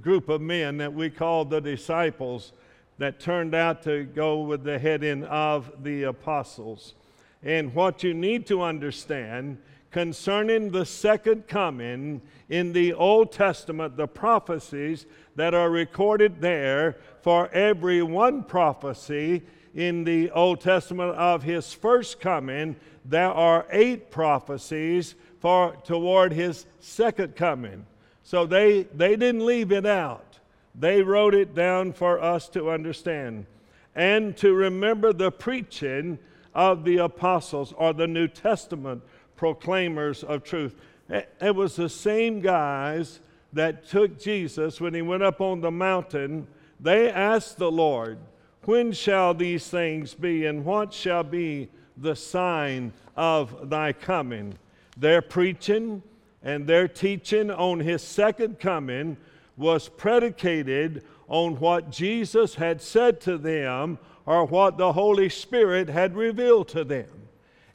group 0.00 0.30
of 0.30 0.40
men 0.40 0.78
that 0.78 0.94
we 0.94 1.10
call 1.10 1.44
the 1.44 1.60
disciples 1.60 2.52
that 2.96 3.20
turned 3.20 3.54
out 3.54 3.82
to 3.82 4.04
go 4.04 4.40
with 4.40 4.64
the 4.64 4.78
heading 4.78 5.24
of 5.24 5.70
the 5.82 6.04
apostles. 6.04 6.94
And 7.42 7.74
what 7.74 8.02
you 8.02 8.14
need 8.14 8.46
to 8.46 8.62
understand 8.62 9.58
concerning 9.90 10.70
the 10.70 10.86
second 10.86 11.46
coming 11.46 12.22
in 12.48 12.72
the 12.72 12.92
Old 12.94 13.30
Testament, 13.30 13.96
the 13.96 14.08
prophecies 14.08 15.06
that 15.36 15.54
are 15.54 15.70
recorded 15.70 16.40
there 16.40 16.96
for 17.20 17.48
every 17.50 18.02
one 18.02 18.42
prophecy 18.42 19.42
in 19.74 20.04
the 20.04 20.30
Old 20.30 20.60
Testament 20.60 21.14
of 21.16 21.42
his 21.42 21.72
first 21.72 22.20
coming, 22.20 22.76
there 23.04 23.30
are 23.30 23.66
eight 23.70 24.10
prophecies 24.10 25.14
for 25.40 25.76
toward 25.84 26.32
his 26.32 26.66
second 26.78 27.36
coming. 27.36 27.86
So 28.22 28.46
they, 28.46 28.84
they 28.94 29.16
didn't 29.16 29.44
leave 29.44 29.72
it 29.72 29.86
out. 29.86 30.38
They 30.74 31.02
wrote 31.02 31.34
it 31.34 31.54
down 31.54 31.92
for 31.92 32.20
us 32.20 32.48
to 32.50 32.70
understand 32.70 33.46
and 33.94 34.36
to 34.38 34.54
remember 34.54 35.12
the 35.12 35.30
preaching 35.30 36.18
of 36.54 36.84
the 36.84 36.98
apostles 36.98 37.72
or 37.76 37.92
the 37.92 38.06
New 38.06 38.28
Testament 38.28 39.02
proclaimers 39.36 40.22
of 40.22 40.44
truth. 40.44 40.74
It 41.08 41.54
was 41.54 41.76
the 41.76 41.88
same 41.88 42.40
guys 42.40 43.20
that 43.52 43.86
took 43.86 44.18
Jesus 44.18 44.80
when 44.80 44.94
he 44.94 45.02
went 45.02 45.22
up 45.22 45.40
on 45.40 45.60
the 45.60 45.70
mountain. 45.70 46.46
They 46.80 47.10
asked 47.10 47.58
the 47.58 47.70
Lord, 47.70 48.18
When 48.64 48.92
shall 48.92 49.34
these 49.34 49.68
things 49.68 50.14
be, 50.14 50.46
and 50.46 50.64
what 50.64 50.92
shall 50.92 51.24
be 51.24 51.68
the 51.96 52.16
sign 52.16 52.92
of 53.16 53.68
thy 53.68 53.92
coming? 53.92 54.54
Their 54.96 55.22
preaching 55.22 56.02
and 56.42 56.66
their 56.66 56.88
teaching 56.88 57.50
on 57.50 57.80
his 57.80 58.02
second 58.02 58.58
coming 58.58 59.16
was 59.56 59.88
predicated 59.88 61.04
on 61.28 61.58
what 61.60 61.90
Jesus 61.90 62.54
had 62.56 62.80
said 62.80 63.20
to 63.22 63.38
them 63.38 63.98
or 64.26 64.44
what 64.44 64.78
the 64.78 64.92
Holy 64.92 65.28
Spirit 65.28 65.88
had 65.88 66.16
revealed 66.16 66.68
to 66.68 66.84
them. 66.84 67.08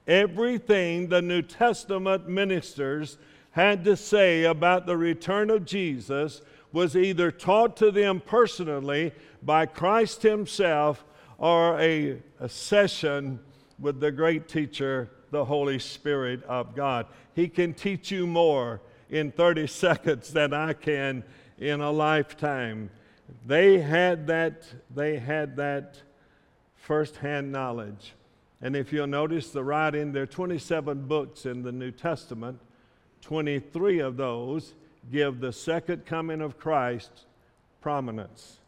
Everything 0.08 1.10
the 1.10 1.22
New 1.22 1.42
Testament 1.42 2.30
ministers 2.30 3.18
had 3.52 3.84
to 3.84 3.98
say 3.98 4.44
about 4.44 4.86
the 4.86 4.96
return 4.96 5.50
of 5.50 5.66
Jesus 5.66 6.42
was 6.72 6.96
either 6.96 7.32
taught 7.32 7.76
to 7.78 7.92
them 7.92 8.22
personally 8.22 9.12
by 9.42 9.66
Christ 9.66 10.22
Himself 10.22 11.04
or 11.38 11.80
a, 11.80 12.22
a 12.40 12.50
session 12.50 13.40
with 13.80 14.00
the 14.00 14.12
great 14.12 14.48
teacher, 14.48 15.10
the 15.32 15.46
Holy 15.46 15.80
Spirit 15.80 16.44
of 16.44 16.76
God. 16.76 17.08
He 17.34 17.48
can 17.48 17.74
teach 17.74 18.12
you 18.12 18.26
more 18.26 18.82
in 19.10 19.32
30 19.32 19.68
seconds 19.68 20.32
than 20.32 20.54
I 20.54 20.74
can 20.74 21.24
in 21.58 21.82
a 21.82 21.92
lifetime. 21.92 22.90
They 23.46 23.80
had 23.80 24.28
that, 24.28 24.64
they 24.94 25.18
had 25.18 25.56
that 25.58 25.98
firsthand 26.88 27.52
knowledge. 27.52 28.14
And 28.62 28.74
if 28.74 28.94
you'll 28.94 29.08
notice 29.08 29.50
the 29.52 29.62
writing, 29.62 30.14
there 30.14 30.24
are 30.24 30.26
27 30.26 31.06
books 31.06 31.46
in 31.46 31.62
the 31.62 31.72
New 31.74 31.92
Testament. 31.92 32.62
23 33.20 34.00
of 34.00 34.16
those 34.16 34.74
give 35.12 35.42
the 35.42 35.52
second 35.52 36.06
coming 36.06 36.40
of 36.40 36.58
Christ 36.58 37.26
prominence. 37.82 38.60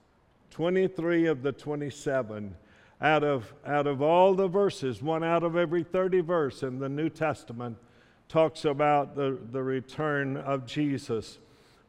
23 0.51 1.27
of 1.27 1.43
the 1.43 1.53
27. 1.53 2.57
Out 3.01 3.23
of, 3.23 3.53
out 3.65 3.87
of 3.87 4.01
all 4.01 4.33
the 4.33 4.49
verses, 4.49 5.01
one 5.01 5.23
out 5.23 5.43
of 5.43 5.55
every 5.55 5.83
30 5.83 6.19
verse 6.19 6.61
in 6.61 6.77
the 6.77 6.89
New 6.89 7.07
Testament 7.07 7.77
talks 8.27 8.65
about 8.65 9.15
the, 9.15 9.39
the 9.53 9.63
return 9.63 10.35
of 10.35 10.65
Jesus. 10.65 11.37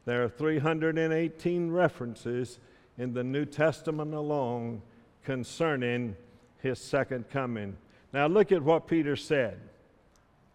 There 0.04 0.22
are 0.22 0.28
318 0.28 1.72
references 1.72 2.60
in 2.96 3.14
the 3.14 3.24
New 3.24 3.46
Testament 3.46 4.14
alone 4.14 4.82
concerning 5.24 6.16
his 6.62 6.78
second 6.78 7.30
coming. 7.30 7.76
Now, 8.12 8.26
look 8.26 8.52
at 8.52 8.62
what 8.62 8.86
Peter 8.86 9.16
said. 9.16 9.58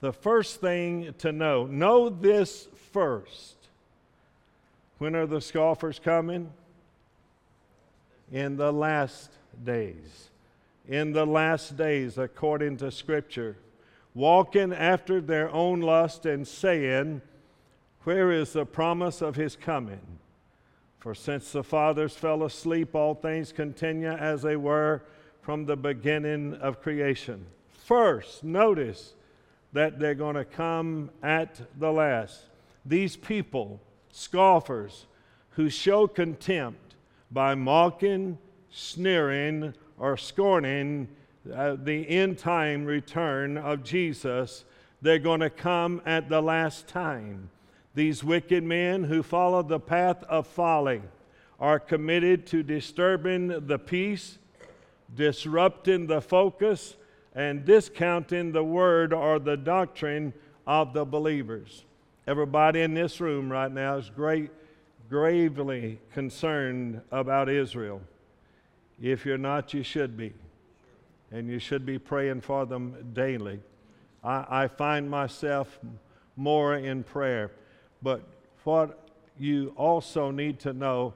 The 0.02 0.14
first 0.14 0.62
thing 0.62 1.14
to 1.20 1.32
know 1.32 1.66
know 1.66 2.10
this 2.10 2.68
first. 2.92 3.56
When 4.98 5.16
are 5.16 5.26
the 5.26 5.42
scoffers 5.42 6.00
coming? 6.00 6.52
In 8.32 8.58
the 8.58 8.72
last 8.72 9.32
days. 9.64 10.30
In 10.88 11.14
the 11.14 11.26
last 11.26 11.78
days, 11.78 12.18
according 12.18 12.78
to 12.78 12.92
Scripture. 12.92 13.58
Walking 14.14 14.74
after 14.74 15.20
their 15.22 15.50
own 15.50 15.82
lust 15.82 16.26
and 16.26 16.48
saying, 16.48 17.22
where 18.06 18.32
is 18.32 18.54
the 18.54 18.66
promise 18.66 19.22
of 19.22 19.36
his 19.36 19.56
coming? 19.56 20.20
For 21.06 21.14
since 21.14 21.52
the 21.52 21.64
fathers 21.64 22.16
fell 22.16 22.42
asleep, 22.42 22.96
all 22.96 23.14
things 23.14 23.52
continue 23.52 24.10
as 24.10 24.42
they 24.42 24.56
were 24.56 25.04
from 25.44 25.68
the 25.68 25.78
beginning 25.78 26.56
of 26.56 26.82
creation. 26.82 27.46
First, 27.70 28.44
notice 28.44 29.14
that 29.72 30.00
they're 30.00 30.16
going 30.16 30.36
to 30.36 30.44
come 30.44 31.12
at 31.22 31.62
the 31.80 31.92
last. 31.92 32.46
These 32.88 33.18
people, 33.18 33.80
scoffers, 34.10 35.06
who 35.52 35.70
show 35.70 36.08
contempt 36.08 36.96
by 37.30 37.54
mocking, 37.54 38.40
sneering, 38.72 39.76
or 40.00 40.18
scorning 40.18 41.08
uh, 41.54 41.76
the 41.84 42.10
end 42.10 42.40
time 42.40 42.84
return 42.84 43.60
of 43.60 43.84
Jesus, 43.84 44.66
they're 45.04 45.20
going 45.20 45.42
to 45.42 45.52
come 45.52 46.02
at 46.04 46.30
the 46.30 46.42
last 46.42 46.88
time. 46.88 47.52
These 47.96 48.24
wicked 48.24 48.64
men 48.64 49.06
who 49.06 49.24
follow 49.24 49.64
the 49.64 49.80
path 49.80 50.22
of 50.24 50.46
folly 50.48 51.02
are 51.60 51.80
committed 51.80 52.46
to 52.48 52.62
disturbing 52.62 53.68
the 53.68 53.80
peace, 53.80 54.38
disrupting 55.16 56.08
the 56.08 56.22
focus, 56.22 56.98
and 57.34 57.66
discounting 57.66 58.52
the 58.52 58.64
word 58.64 59.14
or 59.14 59.40
the 59.40 59.58
doctrine 59.58 60.34
of 60.68 60.94
the 60.94 61.06
believers. 61.06 61.86
Everybody 62.28 62.82
in 62.82 62.94
this 62.94 63.22
room 63.22 63.52
right 63.52 63.72
now 63.72 63.98
is 63.98 64.10
great, 64.10 64.52
gravely 65.10 66.00
concerned 66.14 67.02
about 67.12 67.50
Israel. 67.50 68.02
If 69.02 69.26
you're 69.26 69.38
not, 69.38 69.74
you 69.74 69.84
should 69.84 70.18
be. 70.18 70.34
and 71.32 71.50
you 71.50 71.60
should 71.60 71.86
be 71.86 72.00
praying 72.00 72.42
for 72.42 72.66
them 72.66 73.12
daily. 73.14 73.60
I, 74.24 74.64
I 74.64 74.68
find 74.68 75.10
myself 75.10 75.80
more 76.36 76.76
in 76.76 77.04
prayer. 77.04 77.52
But 78.06 78.22
what 78.66 79.00
you 79.40 79.74
also 79.76 80.30
need 80.30 80.60
to 80.60 80.74
know, 80.74 81.16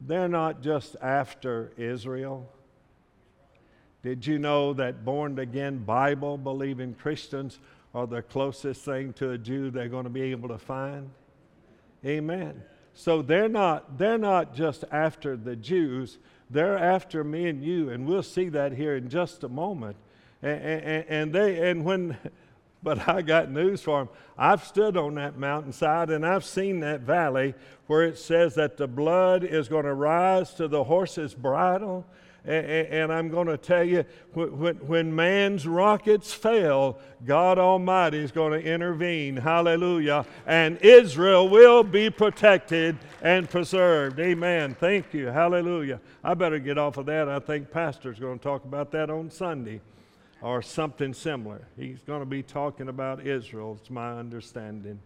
they're 0.00 0.28
not 0.28 0.62
just 0.62 0.94
after 1.02 1.72
Israel. 1.76 2.48
Did 4.04 4.24
you 4.24 4.38
know 4.38 4.74
that 4.74 5.04
born 5.04 5.40
again, 5.40 5.78
Bible 5.78 6.38
believing 6.38 6.94
Christians 6.94 7.58
are 7.96 8.06
the 8.06 8.22
closest 8.22 8.84
thing 8.84 9.12
to 9.14 9.32
a 9.32 9.38
Jew 9.38 9.72
they're 9.72 9.88
going 9.88 10.04
to 10.04 10.10
be 10.10 10.22
able 10.22 10.50
to 10.50 10.58
find? 10.58 11.10
Amen. 12.04 12.62
So 12.94 13.20
they're 13.20 13.48
not, 13.48 13.98
they're 13.98 14.18
not 14.18 14.54
just 14.54 14.84
after 14.92 15.36
the 15.36 15.56
Jews, 15.56 16.18
they're 16.48 16.78
after 16.78 17.24
me 17.24 17.48
and 17.48 17.64
you, 17.64 17.90
and 17.90 18.06
we'll 18.06 18.22
see 18.22 18.50
that 18.50 18.70
here 18.70 18.94
in 18.94 19.08
just 19.08 19.42
a 19.42 19.48
moment. 19.48 19.96
And, 20.42 20.62
and, 20.62 21.04
and 21.08 21.32
they, 21.32 21.68
and 21.68 21.84
when, 21.84 22.16
but 22.82 23.08
I 23.08 23.22
got 23.22 23.50
news 23.50 23.82
for 23.82 23.98
them. 23.98 24.08
I've 24.38 24.64
stood 24.64 24.96
on 24.96 25.14
that 25.14 25.38
mountainside 25.38 26.10
and 26.10 26.24
I've 26.26 26.44
seen 26.44 26.80
that 26.80 27.00
valley 27.00 27.54
where 27.86 28.02
it 28.02 28.18
says 28.18 28.54
that 28.56 28.76
the 28.76 28.86
blood 28.86 29.44
is 29.44 29.68
going 29.68 29.84
to 29.84 29.94
rise 29.94 30.54
to 30.54 30.68
the 30.68 30.84
horse's 30.84 31.34
bridle 31.34 32.04
and 32.46 33.12
I'm 33.12 33.28
going 33.28 33.48
to 33.48 33.56
tell 33.56 33.82
you, 33.82 34.04
when 34.32 35.12
man's 35.12 35.66
rockets 35.66 36.32
fail, 36.32 37.00
God 37.24 37.58
Almighty 37.58 38.18
is 38.18 38.30
going 38.30 38.52
to 38.52 38.64
intervene. 38.64 39.36
Hallelujah. 39.36 40.24
And 40.46 40.78
Israel 40.80 41.48
will 41.48 41.82
be 41.82 42.08
protected 42.08 42.98
and 43.20 43.50
preserved. 43.50 44.20
Amen. 44.20 44.76
Thank 44.78 45.12
you. 45.12 45.26
Hallelujah. 45.26 46.00
I 46.22 46.34
better 46.34 46.60
get 46.60 46.78
off 46.78 46.98
of 46.98 47.06
that. 47.06 47.28
I 47.28 47.40
think 47.40 47.72
Pastor's 47.72 48.20
going 48.20 48.38
to 48.38 48.42
talk 48.44 48.64
about 48.64 48.92
that 48.92 49.10
on 49.10 49.28
Sunday 49.28 49.80
or 50.42 50.62
something 50.62 51.14
similar. 51.14 51.66
He's 51.76 52.00
going 52.00 52.20
to 52.20 52.26
be 52.26 52.42
talking 52.42 52.88
about 52.88 53.26
Israel, 53.26 53.78
it's 53.80 53.90
my 53.90 54.18
understanding. 54.18 55.00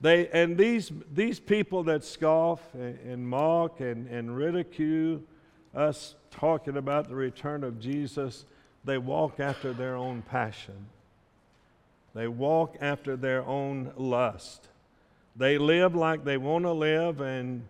They, 0.00 0.28
and 0.28 0.56
these, 0.56 0.90
these 1.12 1.38
people 1.38 1.84
that 1.84 2.04
scoff 2.04 2.60
and, 2.72 2.98
and 3.00 3.28
mock 3.28 3.80
and, 3.80 4.06
and 4.08 4.34
ridicule 4.34 5.20
us 5.74 6.14
talking 6.30 6.76
about 6.76 7.08
the 7.08 7.14
return 7.14 7.62
of 7.64 7.78
Jesus, 7.78 8.46
they 8.84 8.96
walk 8.96 9.38
after 9.38 9.74
their 9.74 9.96
own 9.96 10.22
passion. 10.22 10.86
They 12.14 12.28
walk 12.28 12.76
after 12.80 13.14
their 13.14 13.44
own 13.44 13.92
lust. 13.96 14.68
They 15.36 15.58
live 15.58 15.94
like 15.94 16.24
they 16.24 16.38
want 16.38 16.64
to 16.64 16.72
live 16.72 17.20
and 17.20 17.66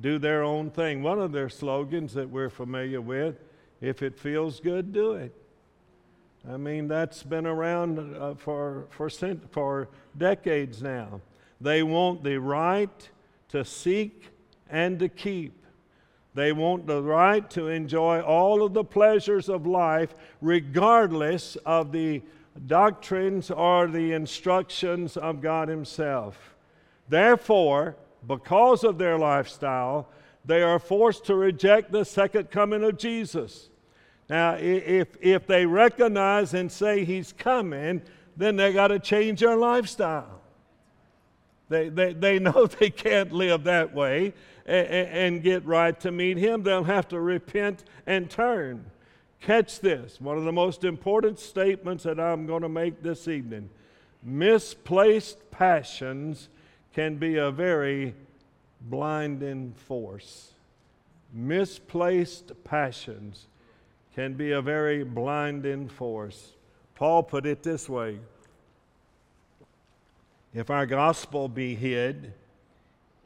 do 0.00 0.18
their 0.18 0.42
own 0.42 0.70
thing. 0.70 1.02
One 1.02 1.20
of 1.20 1.32
their 1.32 1.48
slogans 1.48 2.14
that 2.14 2.30
we're 2.30 2.48
familiar 2.48 3.00
with 3.00 3.36
if 3.80 4.00
it 4.00 4.16
feels 4.16 4.60
good, 4.60 4.92
do 4.92 5.14
it. 5.14 5.34
I 6.48 6.56
mean, 6.56 6.88
that's 6.88 7.22
been 7.22 7.46
around 7.46 8.16
uh, 8.16 8.34
for, 8.34 8.86
for, 8.90 9.08
for 9.50 9.88
decades 10.18 10.82
now. 10.82 11.20
They 11.60 11.84
want 11.84 12.24
the 12.24 12.40
right 12.40 13.10
to 13.50 13.64
seek 13.64 14.30
and 14.68 14.98
to 14.98 15.08
keep. 15.08 15.64
They 16.34 16.52
want 16.52 16.86
the 16.86 17.02
right 17.02 17.48
to 17.50 17.68
enjoy 17.68 18.22
all 18.22 18.62
of 18.62 18.72
the 18.72 18.82
pleasures 18.82 19.48
of 19.48 19.66
life, 19.66 20.14
regardless 20.40 21.56
of 21.64 21.92
the 21.92 22.22
doctrines 22.66 23.50
or 23.50 23.86
the 23.86 24.12
instructions 24.12 25.16
of 25.16 25.40
God 25.40 25.68
Himself. 25.68 26.54
Therefore, 27.08 27.96
because 28.26 28.82
of 28.82 28.98
their 28.98 29.18
lifestyle, 29.18 30.08
they 30.44 30.62
are 30.62 30.78
forced 30.78 31.24
to 31.26 31.34
reject 31.34 31.92
the 31.92 32.04
second 32.04 32.50
coming 32.50 32.82
of 32.82 32.98
Jesus. 32.98 33.68
Now, 34.32 34.54
if, 34.54 35.08
if 35.20 35.46
they 35.46 35.66
recognize 35.66 36.54
and 36.54 36.72
say 36.72 37.04
He's 37.04 37.34
coming, 37.34 38.00
then 38.34 38.56
they 38.56 38.72
got 38.72 38.88
to 38.88 38.98
change 38.98 39.40
their 39.40 39.58
lifestyle. 39.58 40.40
They, 41.68 41.90
they, 41.90 42.14
they 42.14 42.38
know 42.38 42.64
they 42.80 42.88
can't 42.88 43.30
live 43.30 43.64
that 43.64 43.92
way 43.92 44.32
and, 44.64 44.86
and 44.88 45.42
get 45.42 45.66
right 45.66 46.00
to 46.00 46.10
meet 46.10 46.38
Him. 46.38 46.62
They'll 46.62 46.84
have 46.84 47.08
to 47.08 47.20
repent 47.20 47.84
and 48.06 48.30
turn. 48.30 48.86
Catch 49.42 49.80
this 49.80 50.18
one 50.18 50.38
of 50.38 50.44
the 50.44 50.52
most 50.52 50.82
important 50.82 51.38
statements 51.38 52.04
that 52.04 52.18
I'm 52.18 52.46
going 52.46 52.62
to 52.62 52.70
make 52.70 53.02
this 53.02 53.28
evening. 53.28 53.68
Misplaced 54.22 55.50
passions 55.50 56.48
can 56.94 57.16
be 57.16 57.36
a 57.36 57.50
very 57.50 58.14
blinding 58.80 59.74
force. 59.76 60.54
Misplaced 61.34 62.52
passions 62.64 63.48
can 64.14 64.34
be 64.34 64.52
a 64.52 64.62
very 64.62 65.04
blinding 65.04 65.88
force. 65.88 66.52
Paul 66.94 67.22
put 67.22 67.46
it 67.46 67.62
this 67.62 67.88
way 67.88 68.18
If 70.54 70.70
our 70.70 70.86
gospel 70.86 71.48
be 71.48 71.74
hid, 71.74 72.34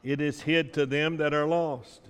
it 0.03 0.21
is 0.21 0.41
hid 0.41 0.73
to 0.73 0.85
them 0.85 1.17
that 1.17 1.33
are 1.33 1.45
lost, 1.45 2.01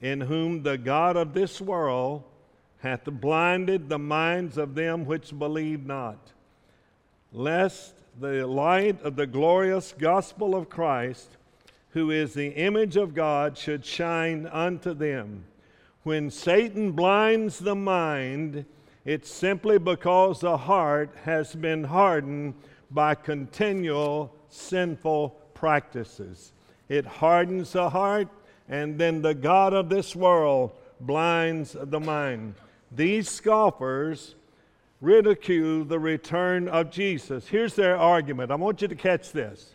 in 0.00 0.22
whom 0.22 0.62
the 0.62 0.78
God 0.78 1.16
of 1.16 1.32
this 1.34 1.60
world 1.60 2.24
hath 2.78 3.04
blinded 3.04 3.88
the 3.88 3.98
minds 3.98 4.58
of 4.58 4.74
them 4.74 5.06
which 5.06 5.38
believe 5.38 5.86
not, 5.86 6.32
lest 7.32 7.94
the 8.20 8.46
light 8.46 9.00
of 9.02 9.16
the 9.16 9.26
glorious 9.26 9.94
gospel 9.96 10.54
of 10.54 10.68
Christ, 10.68 11.36
who 11.90 12.10
is 12.10 12.34
the 12.34 12.48
image 12.48 12.96
of 12.96 13.14
God, 13.14 13.56
should 13.56 13.84
shine 13.84 14.46
unto 14.48 14.92
them. 14.92 15.44
When 16.04 16.30
Satan 16.30 16.92
blinds 16.92 17.58
the 17.58 17.74
mind, 17.74 18.66
it's 19.06 19.30
simply 19.30 19.78
because 19.78 20.40
the 20.40 20.58
heart 20.58 21.10
has 21.24 21.54
been 21.54 21.84
hardened 21.84 22.54
by 22.90 23.14
continual 23.14 24.34
sinful 24.50 25.30
practices. 25.54 26.52
It 26.90 27.06
hardens 27.06 27.72
the 27.72 27.88
heart, 27.88 28.28
and 28.68 28.98
then 28.98 29.22
the 29.22 29.34
God 29.34 29.72
of 29.72 29.88
this 29.88 30.14
world 30.14 30.72
blinds 31.00 31.74
the 31.80 32.00
mind. 32.00 32.54
These 32.92 33.30
scoffers 33.30 34.34
ridicule 35.00 35.86
the 35.86 35.98
return 35.98 36.68
of 36.68 36.90
Jesus. 36.90 37.48
Here's 37.48 37.74
their 37.74 37.96
argument. 37.96 38.50
I 38.50 38.56
want 38.56 38.82
you 38.82 38.88
to 38.88 38.94
catch 38.94 39.32
this. 39.32 39.74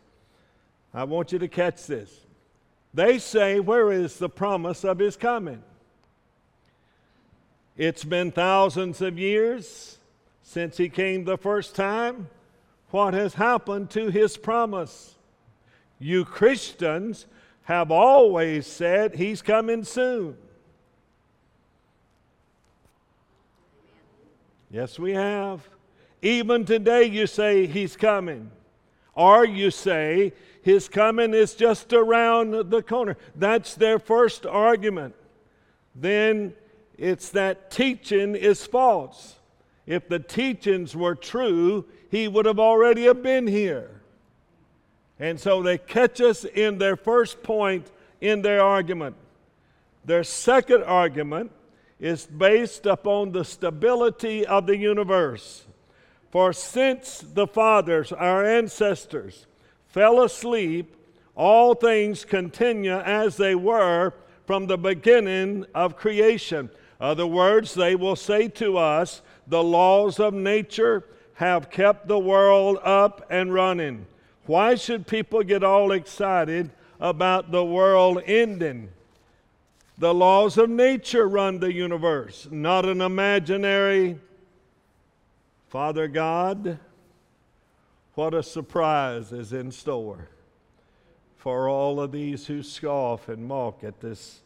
I 0.94 1.06
want 1.06 1.32
you 1.32 1.39
to 1.39 1.48
catch 1.48 1.88
this. 1.88 2.22
They 2.94 3.18
say, 3.18 3.60
Where 3.60 3.92
is 3.92 4.18
the 4.18 4.30
promise 4.30 4.84
of 4.84 5.00
his 5.00 5.18
coming? 5.18 5.63
It's 7.80 8.04
been 8.04 8.34
thousands 8.34 9.02
of 9.02 9.18
years 9.18 10.00
since 10.44 10.76
he 10.76 10.89
came 10.89 11.24
the 11.24 11.38
first 11.38 11.76
time. 11.76 12.28
What 12.89 13.13
has 13.13 13.36
happened 13.36 13.89
to 13.92 14.10
his 14.10 14.36
promise? 14.36 15.15
You 15.98 16.26
Christians 16.26 17.26
have 17.63 17.89
always 17.89 18.68
said 18.68 19.15
he's 19.15 19.42
coming 19.42 19.86
soon. 19.86 20.36
Yes, 24.70 25.00
we 25.00 25.13
have. 25.13 25.65
Even 26.22 26.65
today, 26.65 27.06
you 27.06 27.28
say 27.28 27.65
he's 27.65 27.96
coming. 27.96 28.52
Or 29.13 29.46
you 29.46 29.72
say 29.72 30.34
his 30.62 30.89
coming 30.89 31.34
is 31.34 31.54
just 31.54 31.94
around 31.94 32.72
the 32.72 32.84
corner. 32.84 33.15
That's 33.38 33.74
their 33.74 34.00
first 34.00 34.46
argument. 34.46 35.15
Then 35.96 36.56
it's 37.00 37.30
that 37.30 37.72
teaching 37.72 38.36
is 38.36 38.66
false. 38.66 39.38
If 39.86 40.08
the 40.10 40.20
teachings 40.20 40.96
were 40.96 41.16
true, 41.16 41.86
he 42.12 42.28
would 42.28 42.46
have 42.46 42.60
already 42.60 43.06
have 43.06 43.24
been 43.24 43.48
here. 43.48 44.02
And 45.18 45.40
so 45.40 45.64
they 45.64 45.78
catch 45.78 46.22
us 46.22 46.46
in 46.46 46.78
their 46.78 46.96
first 46.96 47.42
point 47.42 47.90
in 48.22 48.42
their 48.42 48.62
argument. 48.62 49.16
Their 50.06 50.24
second 50.24 50.84
argument 50.84 51.52
is 52.00 52.26
based 52.26 52.86
upon 52.86 53.32
the 53.32 53.44
stability 53.44 54.46
of 54.46 54.68
the 54.68 54.78
universe. 54.78 55.66
For 56.32 56.54
since 56.54 57.20
the 57.20 57.48
fathers, 57.48 58.12
our 58.12 58.46
ancestors, 58.46 59.48
fell 59.88 60.22
asleep, 60.22 60.96
all 61.36 61.74
things 61.74 62.26
continue 62.26 62.98
as 62.98 63.38
they 63.38 63.56
were 63.56 64.14
from 64.46 64.68
the 64.68 64.78
beginning 64.78 65.66
of 65.74 65.96
creation. 65.96 66.70
Uh, 67.00 67.04
Other 67.04 67.28
words, 67.28 67.74
they 67.74 67.96
will 67.96 68.16
say 68.16 68.48
to 68.50 68.78
us, 68.78 69.22
the 69.48 69.64
laws 69.64 70.20
of 70.20 70.34
nature 70.34 71.06
have 71.36 71.70
kept 71.70 72.08
the 72.08 72.20
world 72.20 72.78
up 72.84 73.26
and 73.30 73.54
running. 73.54 74.06
Why 74.46 74.76
should 74.76 75.08
people 75.08 75.44
get 75.44 75.64
all 75.64 75.92
excited 75.92 76.72
about 77.00 77.52
the 77.52 77.64
world 77.64 78.22
ending? 78.26 78.90
The 79.98 80.14
laws 80.14 80.58
of 80.58 80.70
nature 80.70 81.28
run 81.28 81.60
the 81.60 81.74
universe, 81.74 82.48
not 82.52 82.86
an 82.86 83.02
imaginary 83.02 84.18
Father 85.70 86.08
God. 86.08 86.80
What 88.16 88.34
a 88.34 88.44
surprise 88.44 89.32
is 89.32 89.54
in 89.54 89.72
store 89.72 90.30
for 91.38 91.70
all 91.70 92.02
of 92.02 92.12
these 92.12 92.48
who 92.48 92.64
scoff 92.64 93.30
and 93.30 93.48
mock 93.48 93.84
at 93.84 94.02
this 94.02 94.42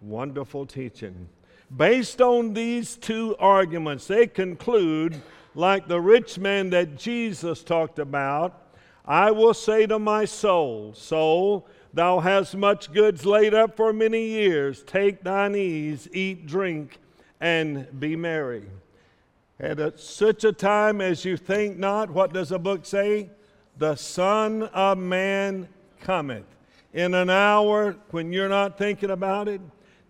wonderful 0.00 0.64
teaching. 0.64 1.28
Based 1.74 2.20
on 2.20 2.54
these 2.54 2.96
two 2.96 3.36
arguments, 3.38 4.06
they 4.06 4.26
conclude, 4.26 5.20
like 5.54 5.86
the 5.86 6.00
rich 6.00 6.38
man 6.38 6.70
that 6.70 6.96
Jesus 6.96 7.62
talked 7.62 7.98
about, 7.98 8.62
I 9.04 9.30
will 9.30 9.54
say 9.54 9.86
to 9.86 9.98
my 9.98 10.24
soul, 10.24 10.94
Soul, 10.94 11.66
thou 11.92 12.20
hast 12.20 12.56
much 12.56 12.92
goods 12.92 13.26
laid 13.26 13.54
up 13.54 13.76
for 13.76 13.92
many 13.92 14.26
years. 14.28 14.82
Take 14.82 15.22
thine 15.22 15.54
ease, 15.54 16.08
eat, 16.12 16.46
drink, 16.46 16.98
and 17.40 17.86
be 17.98 18.16
merry. 18.16 18.64
At 19.60 19.98
such 19.98 20.44
a 20.44 20.52
time 20.52 21.00
as 21.00 21.24
you 21.24 21.36
think 21.36 21.78
not, 21.78 22.10
what 22.10 22.32
does 22.32 22.50
the 22.50 22.58
book 22.58 22.86
say? 22.86 23.30
The 23.76 23.96
Son 23.96 24.62
of 24.62 24.98
Man 24.98 25.68
cometh. 26.00 26.46
In 26.92 27.12
an 27.14 27.28
hour 27.28 27.96
when 28.10 28.32
you're 28.32 28.48
not 28.48 28.78
thinking 28.78 29.10
about 29.10 29.48
it, 29.48 29.60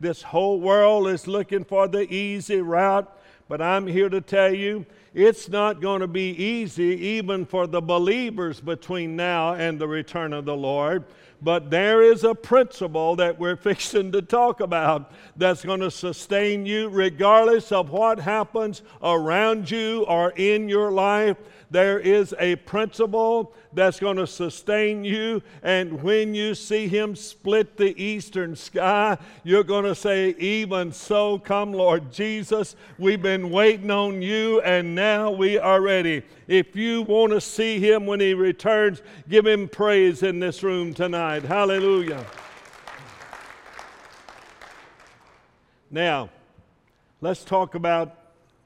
this 0.01 0.23
whole 0.23 0.61
world 0.61 1.09
is 1.09 1.27
looking 1.27 1.65
for 1.65 1.89
the 1.89 2.13
easy 2.13 2.61
route, 2.61 3.13
but 3.49 3.61
I'm 3.61 3.87
here 3.87 4.09
to 4.09 4.21
tell 4.21 4.53
you 4.53 4.87
it's 5.15 5.49
not 5.49 5.81
going 5.81 6.01
to 6.01 6.07
be 6.07 6.31
easy 6.31 6.85
even 6.85 7.47
for 7.47 7.67
the 7.67 7.81
believers 7.81 8.61
between 8.61 9.17
now 9.17 9.55
and 9.55 9.79
the 9.79 9.89
return 9.89 10.33
of 10.33 10.45
the 10.45 10.57
Lord. 10.57 11.05
But 11.41 11.71
there 11.71 12.03
is 12.03 12.25
a 12.25 12.35
principle 12.35 13.17
that 13.17 13.39
we're 13.39 13.57
fixing 13.71 14.13
to 14.13 14.23
talk 14.23 14.61
about 14.61 15.13
that's 15.37 15.65
going 15.65 15.81
to 15.81 15.91
sustain 15.91 16.67
you 16.67 16.89
regardless 16.89 17.73
of 17.73 17.91
what 17.91 18.21
happens 18.21 18.83
around 19.03 19.71
you 19.71 20.05
or 20.07 20.31
in 20.33 20.69
your 20.69 20.91
life. 20.91 21.37
There 21.71 21.99
is 21.99 22.35
a 22.39 22.57
principle 22.57 23.53
that's 23.75 24.01
going 24.01 24.17
to 24.17 24.27
sustain 24.27 25.05
you. 25.05 25.43
And 25.63 26.03
when 26.03 26.35
you 26.35 26.55
see 26.55 26.89
Him 26.89 27.15
split 27.15 27.77
the 27.77 28.01
eastern 28.03 28.57
sky, 28.57 29.19
you're 29.45 29.65
going 29.65 29.85
to 29.85 29.95
say, 29.95 30.31
Even 30.39 30.93
so, 30.93 31.39
come, 31.39 31.73
Lord 31.73 32.11
Jesus. 32.11 32.75
We've 32.97 33.21
been 33.21 33.51
waiting 33.51 33.91
on 33.91 34.23
you, 34.23 34.63
and 34.63 34.95
now 34.95 35.31
we 35.31 35.59
are 35.59 35.83
ready. 35.83 36.23
If 36.47 36.75
you 36.75 37.03
want 37.03 37.33
to 37.33 37.41
see 37.41 37.79
Him 37.79 38.07
when 38.07 38.21
He 38.21 38.33
returns, 38.33 39.03
give 39.29 39.47
Him 39.47 39.69
praise 39.69 40.23
in 40.23 40.41
this 40.41 40.63
room 40.63 40.95
tonight. 40.95 41.43
Hallelujah. 41.43 42.25
Now, 45.91 46.31
let's 47.21 47.45
talk 47.45 47.75
about 47.75 48.15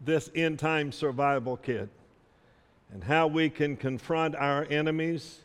this 0.00 0.30
end 0.36 0.60
time 0.60 0.92
survival 0.92 1.56
kit 1.56 1.88
and 2.92 3.02
how 3.04 3.26
we 3.26 3.48
can 3.48 3.76
confront 3.76 4.36
our 4.36 4.66
enemies 4.70 5.40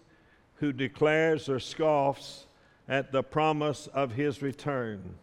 who 0.55 0.73
declares 0.73 1.47
or 1.47 1.59
scoffs 1.59 2.45
at 2.89 3.11
the 3.11 3.23
promise 3.23 3.87
of 3.87 4.11
his 4.11 4.41
return. 4.41 5.15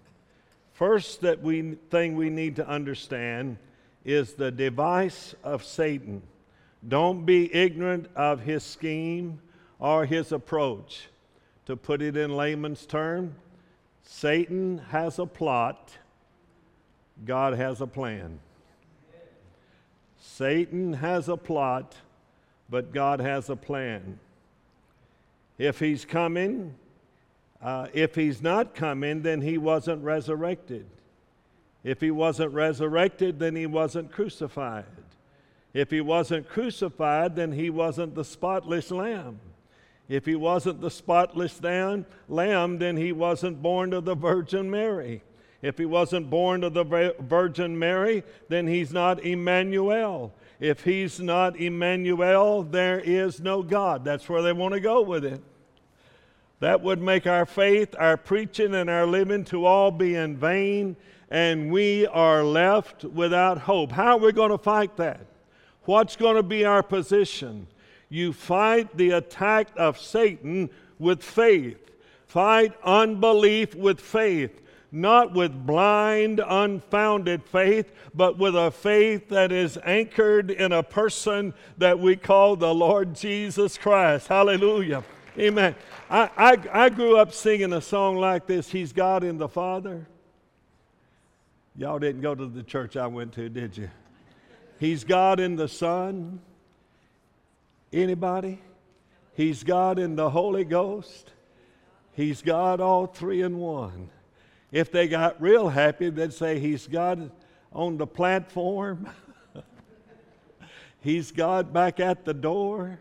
First 0.73 1.21
that 1.21 1.43
we 1.43 1.77
thing 1.91 2.17
we 2.17 2.31
need 2.31 2.57
to 2.57 2.69
understand 2.69 3.59
is 4.05 4.35
the 4.35 4.51
device 4.51 5.35
of 5.45 5.65
Satan. 5.65 6.23
Don't 6.87 7.25
be 7.25 7.55
ignorant 7.55 8.09
of 8.17 8.41
his 8.41 8.63
scheme 8.63 9.41
or 9.79 10.05
his 10.05 10.33
approach. 10.33 11.09
To 11.67 11.77
put 11.77 12.03
it 12.03 12.17
in 12.17 12.37
layman's 12.37 12.85
term, 12.85 13.35
Satan 14.03 14.79
has 14.91 15.19
a 15.19 15.27
plot, 15.27 15.93
God 17.25 17.55
has 17.55 17.81
a 17.81 17.87
plan. 17.87 18.39
Satan 20.21 20.95
has 20.95 21.29
a 21.29 21.37
plot, 21.37 21.95
but 22.69 22.93
God 22.93 23.21
has 23.21 23.51
a 23.51 23.57
plan. 23.57 24.19
If 25.59 25.79
he's 25.79 26.05
coming, 26.05 26.75
uh, 27.63 27.89
if 27.93 28.15
he's 28.15 28.43
not 28.43 28.75
coming, 28.75 29.23
then 29.23 29.41
he 29.41 29.59
wasn't 29.59 30.03
resurrected. 30.03 30.87
If 31.83 32.01
he 32.01 32.11
wasn't 32.11 32.53
resurrected, 32.53 33.39
then 33.39 33.55
he 33.55 33.67
wasn't 33.67 34.11
crucified. 34.11 34.85
If 35.73 35.91
he 35.91 36.01
wasn't 36.01 36.49
crucified, 36.49 37.37
then 37.37 37.53
he 37.53 37.69
wasn't 37.69 38.15
the 38.15 38.25
spotless 38.25 38.91
lamb. 38.91 39.41
If 40.09 40.27
he 40.27 40.35
wasn't 40.35 40.81
the 40.81 40.91
spotless 40.91 41.61
lamb, 41.63 42.79
then 42.79 42.97
he 42.97 43.13
wasn't 43.13 43.63
born 43.63 43.93
of 43.93 44.05
the 44.05 44.15
Virgin 44.15 44.71
Mary. 44.71 45.23
If 45.63 45.79
he 45.79 45.87
wasn't 45.87 46.29
born 46.29 46.63
of 46.63 46.75
the 46.75 47.15
Virgin 47.21 47.79
Mary, 47.79 48.23
then 48.49 48.67
he's 48.67 48.93
not 48.93 49.25
Emmanuel. 49.25 50.33
If 50.61 50.85
he's 50.85 51.21
not 51.21 51.57
Emmanuel, 51.57 52.63
there 52.63 53.01
is 53.01 53.41
no 53.41 53.63
God. 53.63 54.05
That's 54.05 54.29
where 54.29 54.43
they 54.43 54.53
want 54.53 54.75
to 54.75 54.81
go 54.81 55.03
with 55.03 55.25
it. 55.25 55.43
That 56.61 56.83
would 56.83 57.03
make 57.03 57.27
our 57.27 57.45
faith, 57.45 57.95
our 57.99 58.17
preaching, 58.17 58.75
and 58.75 58.89
our 58.89 59.07
living 59.07 59.45
to 59.47 59.67
all 59.67 59.91
be 59.91 60.15
in 60.15 60.37
vain, 60.37 60.97
and 61.31 61.71
we 61.71 62.07
are 62.07 62.45
left 62.45 63.05
without 63.05 63.59
hope. 63.59 63.93
How 63.93 64.17
are 64.17 64.19
we 64.19 64.33
going 64.33 64.51
to 64.51 64.59
fight 64.59 64.97
that? 64.97 65.27
What's 65.83 66.17
going 66.17 66.37
to 66.37 66.43
be 66.43 66.65
our 66.65 66.83
position? 66.83 67.67
You 68.09 68.33
fight 68.33 68.97
the 68.97 69.11
attack 69.11 69.69
of 69.77 69.99
Satan 69.99 70.71
with 70.99 71.23
faith. 71.23 71.91
Fight 72.27 72.73
unbelief 72.85 73.75
with 73.75 74.01
faith 74.01 74.61
not 74.95 75.33
with 75.33 75.67
blind, 75.67 76.41
unfounded 76.47 77.43
faith, 77.43 77.91
but 78.15 78.39
with 78.39 78.55
a 78.55 78.71
faith 78.71 79.29
that 79.29 79.51
is 79.51 79.77
anchored 79.85 80.53
in 80.53 80.71
a 80.71 80.85
person 80.85 81.53
that 81.79 81.99
we 81.99 82.15
call 82.15 82.55
the 82.55 82.73
Lord 82.73 83.15
Jesus 83.15 83.77
Christ. 83.77 84.29
Hallelujah. 84.29 85.03
Amen. 85.37 85.75
I, 86.09 86.31
I, 86.37 86.85
I 86.85 86.89
grew 86.91 87.19
up 87.19 87.33
singing 87.33 87.73
a 87.73 87.81
song 87.81 88.17
like 88.17 88.47
this 88.47 88.71
He's 88.71 88.93
God 88.93 89.25
in 89.25 89.37
the 89.37 89.49
Father. 89.49 90.07
Y'all 91.77 91.99
didn't 91.99 92.23
go 92.23 92.37
to 92.37 92.47
the 92.47 92.63
church 92.63 92.97
I 92.97 93.09
went 93.09 93.33
to, 93.33 93.49
did 93.49 93.77
you? 93.77 93.91
He's 94.79 95.03
God 95.03 95.41
in 95.41 95.57
the 95.57 95.67
Son. 95.67 96.41
Anybody? 97.93 98.61
He's 99.35 99.65
God 99.65 99.99
in 99.99 100.15
the 100.15 100.31
Holy 100.31 100.65
Ghost. 100.65 101.33
He's 102.13 102.43
God 102.43 102.81
all 102.81 103.07
three 103.07 103.43
in 103.43 103.59
one. 103.59 104.11
If 104.75 104.91
they 104.91 105.07
got 105.07 105.41
real 105.41 105.69
happy, 105.69 106.11
they'd 106.11 106.33
say, 106.33 106.59
He's 106.59 106.89
God 106.89 107.31
on 107.73 107.97
the 107.97 108.09
platform, 108.09 109.09
He's 111.01 111.31
God 111.31 111.73
back 111.73 112.01
at 112.01 112.25
the 112.25 112.35
door, 112.35 112.99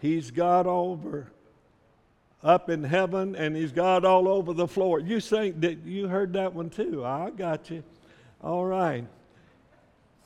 He's 0.00 0.32
God 0.32 0.66
over 0.66 1.28
up 2.42 2.68
in 2.68 2.82
heaven, 2.82 3.36
and 3.36 3.54
He's 3.54 3.70
God 3.70 4.04
all 4.04 4.26
over 4.26 4.52
the 4.52 4.66
floor. 4.66 4.98
You 4.98 5.20
think 5.20 5.60
that 5.60 5.84
you 5.84 6.08
heard 6.08 6.32
that 6.32 6.52
one 6.52 6.68
too. 6.68 7.04
I 7.04 7.30
got 7.30 7.70
you. 7.70 7.84
All 8.42 8.64
right. 8.64 9.06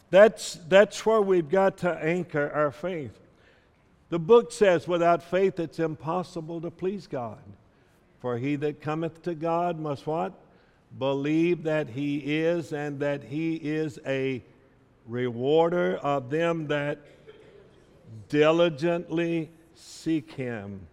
That's, 0.09 0.55
that's 0.71 1.05
where 1.05 1.21
we've 1.21 1.51
got 1.51 1.77
to 1.79 1.91
anchor 1.91 2.51
our 2.55 2.71
faith. 2.71 3.21
The 4.09 4.19
book 4.19 4.53
says, 4.53 4.89
without 4.89 5.23
faith, 5.23 5.61
it's 5.61 5.79
impossible 5.79 6.63
to 6.63 6.71
please 6.71 7.07
God. 7.07 7.43
For 8.21 8.37
he 8.39 8.57
that 8.57 8.81
cometh 8.81 9.23
to 9.23 9.35
God 9.35 9.79
must 9.79 10.07
what? 10.07 10.33
Believe 10.99 11.63
that 11.65 11.91
he 11.91 12.19
is, 12.19 12.73
and 12.73 13.01
that 13.01 13.25
he 13.25 13.55
is 13.55 13.99
a 14.07 14.43
rewarder 15.07 15.97
of 15.97 16.31
them 16.31 16.67
that 16.69 16.99
diligently 18.29 19.51
seek 19.75 20.33
him. 20.33 20.87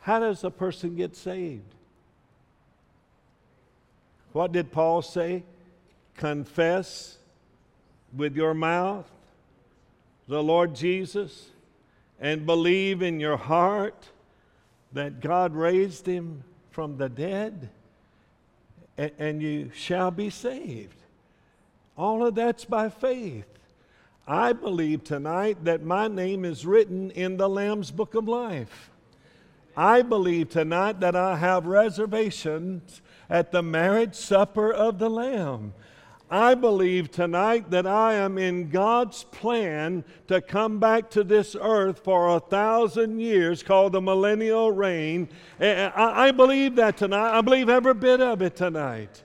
How 0.00 0.20
does 0.20 0.44
a 0.44 0.50
person 0.50 0.94
get 0.94 1.16
saved? 1.16 1.74
What 4.32 4.52
did 4.52 4.70
Paul 4.70 5.02
say? 5.02 5.42
Confess 6.14 7.18
with 8.14 8.36
your 8.36 8.54
mouth 8.54 9.10
the 10.28 10.42
Lord 10.42 10.74
Jesus 10.74 11.50
and 12.20 12.46
believe 12.46 13.02
in 13.02 13.20
your 13.20 13.36
heart 13.36 14.10
that 14.96 15.20
God 15.20 15.54
raised 15.54 16.06
him 16.06 16.42
from 16.70 16.96
the 16.96 17.08
dead, 17.08 17.68
and, 18.96 19.12
and 19.18 19.42
you 19.42 19.70
shall 19.74 20.10
be 20.10 20.30
saved. 20.30 20.96
All 21.96 22.26
of 22.26 22.34
that's 22.34 22.64
by 22.64 22.88
faith. 22.88 23.46
I 24.26 24.52
believe 24.54 25.04
tonight 25.04 25.64
that 25.64 25.82
my 25.82 26.08
name 26.08 26.44
is 26.44 26.66
written 26.66 27.10
in 27.10 27.36
the 27.36 27.48
Lamb's 27.48 27.90
Book 27.90 28.14
of 28.14 28.26
Life. 28.26 28.90
I 29.76 30.00
believe 30.00 30.48
tonight 30.48 31.00
that 31.00 31.14
I 31.14 31.36
have 31.36 31.66
reservations 31.66 33.02
at 33.28 33.52
the 33.52 33.62
marriage 33.62 34.14
supper 34.14 34.72
of 34.72 34.98
the 34.98 35.10
Lamb. 35.10 35.74
I 36.30 36.54
believe 36.54 37.12
tonight 37.12 37.70
that 37.70 37.86
I 37.86 38.14
am 38.14 38.36
in 38.36 38.68
God's 38.68 39.22
plan 39.24 40.04
to 40.26 40.40
come 40.40 40.80
back 40.80 41.08
to 41.10 41.22
this 41.22 41.54
earth 41.60 42.00
for 42.02 42.34
a 42.34 42.40
thousand 42.40 43.20
years 43.20 43.62
called 43.62 43.92
the 43.92 44.00
millennial 44.00 44.72
reign. 44.72 45.28
Eh, 45.60 45.66
eh, 45.66 45.92
I 45.94 46.32
believe 46.32 46.74
that 46.76 46.96
tonight. 46.96 47.38
I 47.38 47.40
believe 47.42 47.68
every 47.68 47.94
bit 47.94 48.20
of 48.20 48.42
it 48.42 48.56
tonight. 48.56 49.22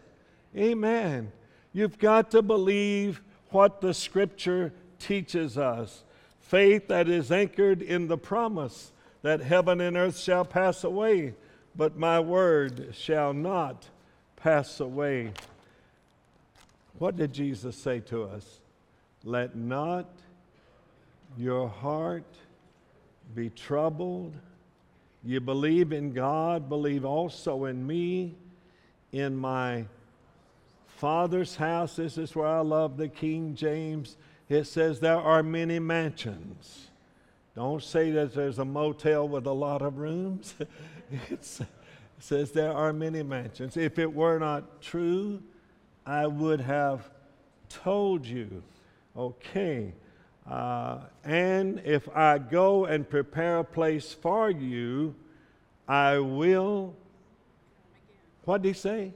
Amen. 0.55 1.31
You've 1.73 1.97
got 1.97 2.29
to 2.31 2.43
believe 2.43 3.21
what 3.49 3.81
the 3.81 3.93
scripture 3.93 4.71
teaches 4.99 5.57
us 5.57 6.03
faith 6.39 6.87
that 6.89 7.07
is 7.07 7.31
anchored 7.31 7.81
in 7.81 8.07
the 8.07 8.17
promise 8.17 8.91
that 9.21 9.39
heaven 9.39 9.79
and 9.81 9.95
earth 9.95 10.19
shall 10.19 10.43
pass 10.43 10.83
away, 10.83 11.33
but 11.75 11.97
my 11.97 12.19
word 12.19 12.93
shall 12.93 13.33
not 13.33 13.87
pass 14.35 14.79
away. 14.79 15.31
What 17.01 17.15
did 17.15 17.33
Jesus 17.33 17.75
say 17.75 17.99
to 18.01 18.25
us? 18.25 18.59
Let 19.23 19.55
not 19.55 20.07
your 21.35 21.67
heart 21.67 22.35
be 23.33 23.49
troubled. 23.49 24.35
You 25.23 25.39
believe 25.39 25.93
in 25.93 26.13
God, 26.13 26.69
believe 26.69 27.03
also 27.03 27.65
in 27.65 27.87
me. 27.87 28.35
In 29.11 29.35
my 29.35 29.85
Father's 30.85 31.55
house, 31.55 31.95
this 31.95 32.19
is 32.19 32.35
where 32.35 32.45
I 32.45 32.59
love 32.59 32.97
the 32.97 33.07
King 33.09 33.55
James. 33.55 34.15
It 34.47 34.65
says, 34.65 34.99
There 34.99 35.17
are 35.17 35.41
many 35.41 35.79
mansions. 35.79 36.91
Don't 37.55 37.81
say 37.81 38.11
that 38.11 38.35
there's 38.35 38.59
a 38.59 38.65
motel 38.65 39.27
with 39.27 39.47
a 39.47 39.51
lot 39.51 39.81
of 39.81 39.97
rooms. 39.97 40.53
it 41.31 41.61
says 42.19 42.51
there 42.51 42.71
are 42.71 42.93
many 42.93 43.23
mansions. 43.23 43.75
If 43.75 43.97
it 43.97 44.13
were 44.13 44.37
not 44.37 44.83
true, 44.83 45.41
I 46.05 46.27
would 46.27 46.61
have 46.61 47.09
told 47.69 48.25
you. 48.25 48.63
Okay. 49.15 49.93
Uh, 50.49 50.99
and 51.23 51.81
if 51.85 52.09
I 52.15 52.37
go 52.37 52.85
and 52.85 53.07
prepare 53.07 53.59
a 53.59 53.63
place 53.63 54.13
for 54.13 54.49
you, 54.49 55.15
I 55.87 56.17
will. 56.19 56.95
What 58.45 58.61
did 58.61 58.69
he 58.69 58.73
say? 58.73 59.13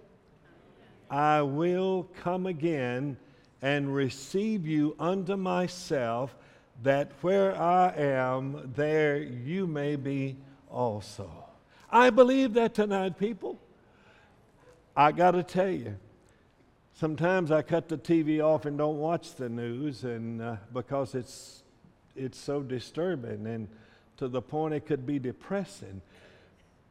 I 1.10 1.42
will 1.42 2.10
come 2.22 2.46
again 2.46 3.18
and 3.62 3.94
receive 3.94 4.68
you 4.68 4.96
unto 5.00 5.36
myself, 5.36 6.36
that 6.84 7.12
where 7.22 7.60
I 7.60 7.94
am, 7.96 8.72
there 8.76 9.18
you 9.18 9.66
may 9.66 9.96
be 9.96 10.36
also. 10.70 11.32
I 11.90 12.10
believe 12.10 12.54
that 12.54 12.74
tonight, 12.74 13.18
people. 13.18 13.60
I 14.96 15.12
got 15.12 15.32
to 15.32 15.44
tell 15.44 15.70
you, 15.70 15.98
sometimes 16.96 17.52
I 17.52 17.62
cut 17.62 17.90
the 17.90 17.98
TV 17.98 18.44
off 18.44 18.66
and 18.66 18.78
don't 18.78 18.98
watch 18.98 19.36
the 19.36 19.50
news, 19.50 20.04
and 20.04 20.42
uh, 20.42 20.56
because 20.74 21.14
it's 21.14 21.64
it's 22.16 22.40
so 22.40 22.64
disturbing 22.64 23.46
and 23.46 23.68
to 24.18 24.30
the 24.30 24.42
point 24.42 24.74
it 24.74 24.86
could 24.86 25.06
be 25.06 25.20
depressing. 25.20 26.02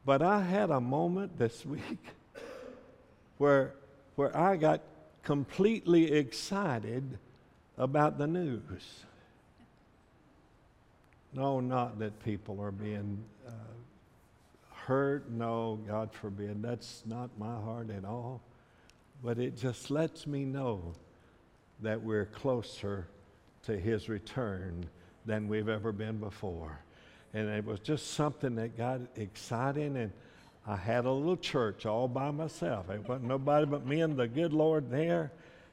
But 0.04 0.20
I 0.20 0.42
had 0.42 0.68
a 0.70 0.80
moment 0.80 1.38
this 1.38 1.64
week 1.64 2.04
where 3.38 3.74
where 4.16 4.36
I 4.36 4.56
got 4.56 4.82
completely 5.22 6.12
excited 6.12 7.18
about 7.78 8.18
the 8.18 8.26
news. 8.26 9.04
No, 11.32 11.58
not 11.58 11.98
that 11.98 12.22
people 12.22 12.60
are 12.60 12.70
being 12.70 13.24
uh, 13.48 13.50
hurt. 14.72 15.28
No, 15.30 15.80
God 15.88 16.12
forbid. 16.12 16.62
That's 16.62 17.02
not 17.06 17.30
my 17.38 17.56
heart 17.56 17.90
at 17.90 18.04
all. 18.04 18.40
But 19.22 19.38
it 19.38 19.56
just 19.56 19.90
lets 19.90 20.26
me 20.26 20.44
know 20.44 20.92
that 21.80 22.02
we're 22.02 22.26
closer 22.26 23.06
to 23.64 23.78
His 23.78 24.08
return 24.08 24.86
than 25.26 25.48
we've 25.48 25.68
ever 25.68 25.92
been 25.92 26.18
before. 26.18 26.78
And 27.32 27.48
it 27.48 27.64
was 27.64 27.80
just 27.80 28.12
something 28.12 28.54
that 28.56 28.76
got 28.76 29.00
exciting. 29.16 29.96
And 29.96 30.12
I 30.66 30.76
had 30.76 31.04
a 31.04 31.10
little 31.10 31.36
church 31.36 31.86
all 31.86 32.08
by 32.08 32.30
myself. 32.30 32.90
It 32.90 33.08
wasn't 33.08 33.28
nobody 33.28 33.66
but 33.66 33.86
me 33.86 34.02
and 34.02 34.16
the 34.16 34.28
good 34.28 34.52
Lord 34.52 34.90
there. 34.90 35.32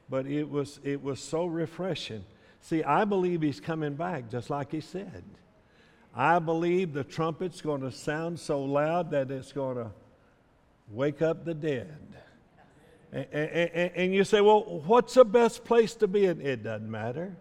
But 0.09 0.25
it 0.25 0.49
was, 0.49 0.79
it 0.83 1.01
was 1.01 1.19
so 1.19 1.45
refreshing. 1.45 2.23
See, 2.61 2.83
I 2.83 3.05
believe 3.05 3.41
He's 3.41 3.59
coming 3.59 3.95
back, 3.95 4.29
just 4.29 4.49
like 4.49 4.71
He 4.71 4.81
said. 4.81 5.23
I 6.13 6.39
believe 6.39 6.93
the 6.93 7.03
trumpet's 7.03 7.61
going 7.61 7.81
to 7.81 7.91
sound 7.91 8.39
so 8.39 8.61
loud 8.63 9.11
that 9.11 9.31
it's 9.31 9.53
going 9.53 9.77
to 9.77 9.91
wake 10.89 11.21
up 11.21 11.45
the 11.45 11.53
dead. 11.53 11.97
And, 13.13 13.91
and, 13.95 14.13
you 14.13 14.23
say, 14.23 14.39
well, 14.39 14.81
what's 14.85 15.15
the 15.15 15.25
best 15.25 15.65
place 15.65 15.95
to 15.95 16.07
be 16.07 16.25
in? 16.25 16.39
It 16.39 16.63
doesn't 16.63 16.89
matter. 16.89 17.35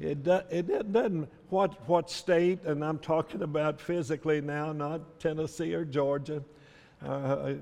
It, 0.00 0.24
do, 0.24 0.40
it 0.50 0.92
doesn't, 0.92 1.28
what, 1.50 1.86
what 1.86 2.10
state, 2.10 2.64
and 2.64 2.82
I'm 2.82 2.98
talking 2.98 3.42
about 3.42 3.80
physically 3.80 4.40
now, 4.40 4.72
not 4.72 5.20
Tennessee 5.20 5.74
or 5.74 5.84
Georgia. 5.84 6.42
Uh, 7.04 7.08
uh 7.08 7.54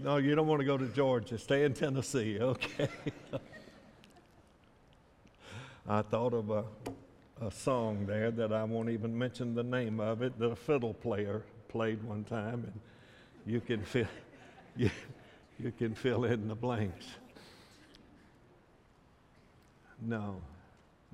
no, 0.00 0.16
you 0.16 0.34
don't 0.34 0.46
want 0.46 0.60
to 0.60 0.66
go 0.66 0.76
to 0.76 0.86
Georgia. 0.86 1.38
Stay 1.38 1.64
in 1.64 1.74
Tennessee, 1.74 2.38
okay? 2.40 2.88
I 5.88 6.02
thought 6.02 6.34
of 6.34 6.50
a, 6.50 6.64
a 7.40 7.50
song 7.50 8.04
there 8.04 8.30
that 8.32 8.52
I 8.52 8.64
won't 8.64 8.90
even 8.90 9.16
mention 9.16 9.54
the 9.54 9.62
name 9.62 10.00
of 10.00 10.22
it 10.22 10.38
that 10.38 10.46
a 10.46 10.56
fiddle 10.56 10.92
player 10.92 11.44
played 11.68 12.02
one 12.02 12.24
time, 12.24 12.64
and 12.64 12.80
you 13.46 13.60
can 13.60 13.82
feel. 13.82 14.06
you, 14.76 14.90
you 15.58 15.72
can 15.76 15.94
fill 15.94 16.24
in 16.24 16.48
the 16.48 16.54
blanks. 16.54 17.06
No, 20.00 20.40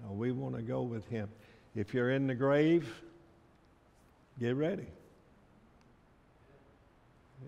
no, 0.02 0.12
we 0.12 0.32
want 0.32 0.56
to 0.56 0.62
go 0.62 0.82
with 0.82 1.06
Him. 1.08 1.28
If 1.74 1.94
you're 1.94 2.10
in 2.10 2.26
the 2.26 2.34
grave, 2.34 2.86
get 4.38 4.56
ready. 4.56 4.86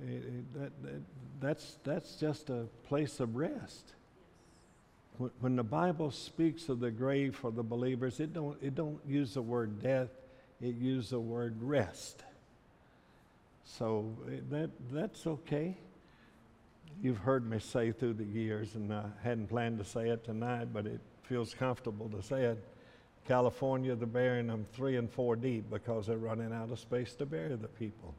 It, 0.07 0.11
it, 0.11 0.55
that, 0.55 0.83
that, 0.83 1.03
that's, 1.41 1.79
that's 1.85 2.17
just 2.17 2.51
a 2.51 2.67
place 2.87 3.21
of 3.21 3.37
rest 3.37 3.93
when 5.41 5.57
the 5.57 5.65
Bible 5.65 6.11
speaks 6.11 6.69
of 6.69 6.81
the 6.81 6.91
grave 6.91 7.37
for 7.37 7.51
the 7.51 7.63
believers, 7.63 8.21
it 8.21 8.33
don't, 8.33 8.57
it 8.63 8.75
don't 8.75 9.01
use 9.07 9.35
the 9.35 9.43
word 9.43 9.83
death, 9.83 10.11
it 10.61 10.75
uses 10.77 11.11
the 11.11 11.21
word 11.21 11.57
rest. 11.61 12.23
So 13.65 14.15
eh, 14.29 14.41
that, 14.51 14.71
that's 14.93 15.27
okay. 15.27 15.77
You've 17.03 17.19
heard 17.19 17.49
me 17.49 17.59
say 17.59 17.93
through 17.93 18.15
the 18.15 18.25
years, 18.25 18.75
and 18.75 18.93
I 18.93 19.05
hadn't 19.23 19.49
planned 19.49 19.79
to 19.79 19.85
say 19.85 20.09
it 20.09 20.25
tonight, 20.25 20.69
but 20.73 20.87
it 20.87 21.01
feels 21.23 21.53
comfortable 21.53 22.09
to 22.09 22.23
say 22.23 22.45
it. 22.45 22.65
California, 23.27 23.95
they're 23.95 24.07
burying 24.07 24.47
them 24.47 24.67
three 24.73 24.97
and 24.97 25.11
four 25.11 25.37
deep 25.37 25.69
because 25.71 26.07
they're 26.07 26.17
running 26.17 26.53
out 26.53 26.71
of 26.71 26.79
space 26.79 27.15
to 27.17 27.27
bury 27.27 27.55
the 27.57 27.69
people. 27.69 28.15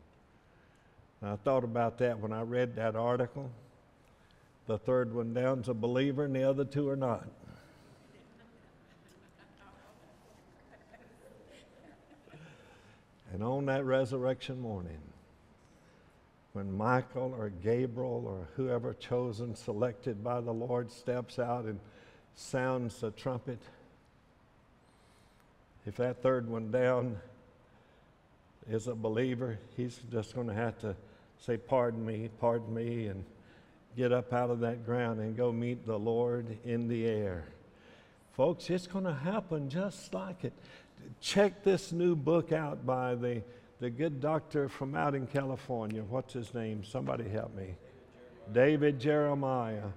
And 1.22 1.32
I 1.32 1.36
thought 1.38 1.64
about 1.64 1.98
that 2.00 2.20
when 2.20 2.32
I 2.34 2.42
read 2.42 2.76
that 2.76 2.96
article. 2.96 3.50
The 4.68 4.78
third 4.78 5.16
one 5.16 5.34
down's 5.34 5.70
a 5.70 5.74
believer, 5.74 6.26
and 6.26 6.36
the 6.36 6.44
other 6.44 6.66
two 6.66 6.90
are 6.90 6.98
not. 6.98 7.26
and 13.34 13.42
on 13.44 13.66
that 13.66 13.86
resurrection 13.86 14.60
morning, 14.60 15.00
when 16.58 16.76
Michael 16.76 17.36
or 17.38 17.52
Gabriel 17.62 18.24
or 18.26 18.48
whoever 18.56 18.96
chosen, 18.96 19.54
selected 19.54 20.24
by 20.24 20.42
the 20.42 20.52
Lord, 20.52 20.92
steps 20.92 21.38
out 21.38 21.66
and 21.66 21.80
sounds 22.34 23.00
the 23.00 23.12
trumpet, 23.12 23.60
if 25.86 25.98
that 25.98 26.24
third 26.24 26.50
one 26.50 26.72
down 26.72 27.16
is 28.68 28.88
a 28.88 28.96
believer, 28.96 29.60
he's 29.76 30.00
just 30.12 30.34
going 30.34 30.48
to 30.48 30.54
have 30.56 30.80
to 30.80 30.96
say, 31.40 31.58
Pardon 31.58 32.04
me, 32.04 32.28
pardon 32.40 32.74
me, 32.74 33.06
and 33.06 33.24
get 33.96 34.12
up 34.12 34.34
out 34.34 34.50
of 34.50 34.62
that 34.62 34.84
ground 34.84 35.20
and 35.20 35.38
go 35.38 35.52
meet 35.52 35.86
the 35.86 36.00
Lord 36.00 36.58
in 36.66 36.88
the 36.88 37.06
air. 37.06 37.46
Folks, 38.34 38.68
it's 38.72 38.88
going 38.88 39.06
to 39.06 39.14
happen 39.14 39.70
just 39.70 40.12
like 40.12 40.44
it. 40.44 40.54
Check 41.22 41.64
this 41.64 41.92
new 41.92 42.16
book 42.16 42.52
out 42.52 42.84
by 42.84 43.14
the, 43.14 43.44
the 43.80 43.90
good 43.90 44.20
doctor 44.20 44.68
from 44.68 44.96
out 44.96 45.14
in 45.16 45.28
California. 45.28 46.02
What's 46.04 46.34
his 46.34 46.54
name? 46.54 46.84
Somebody 46.84 47.28
help 47.30 47.56
me. 47.56 47.76
David 48.52 49.00
Jeremiah. 49.00 49.90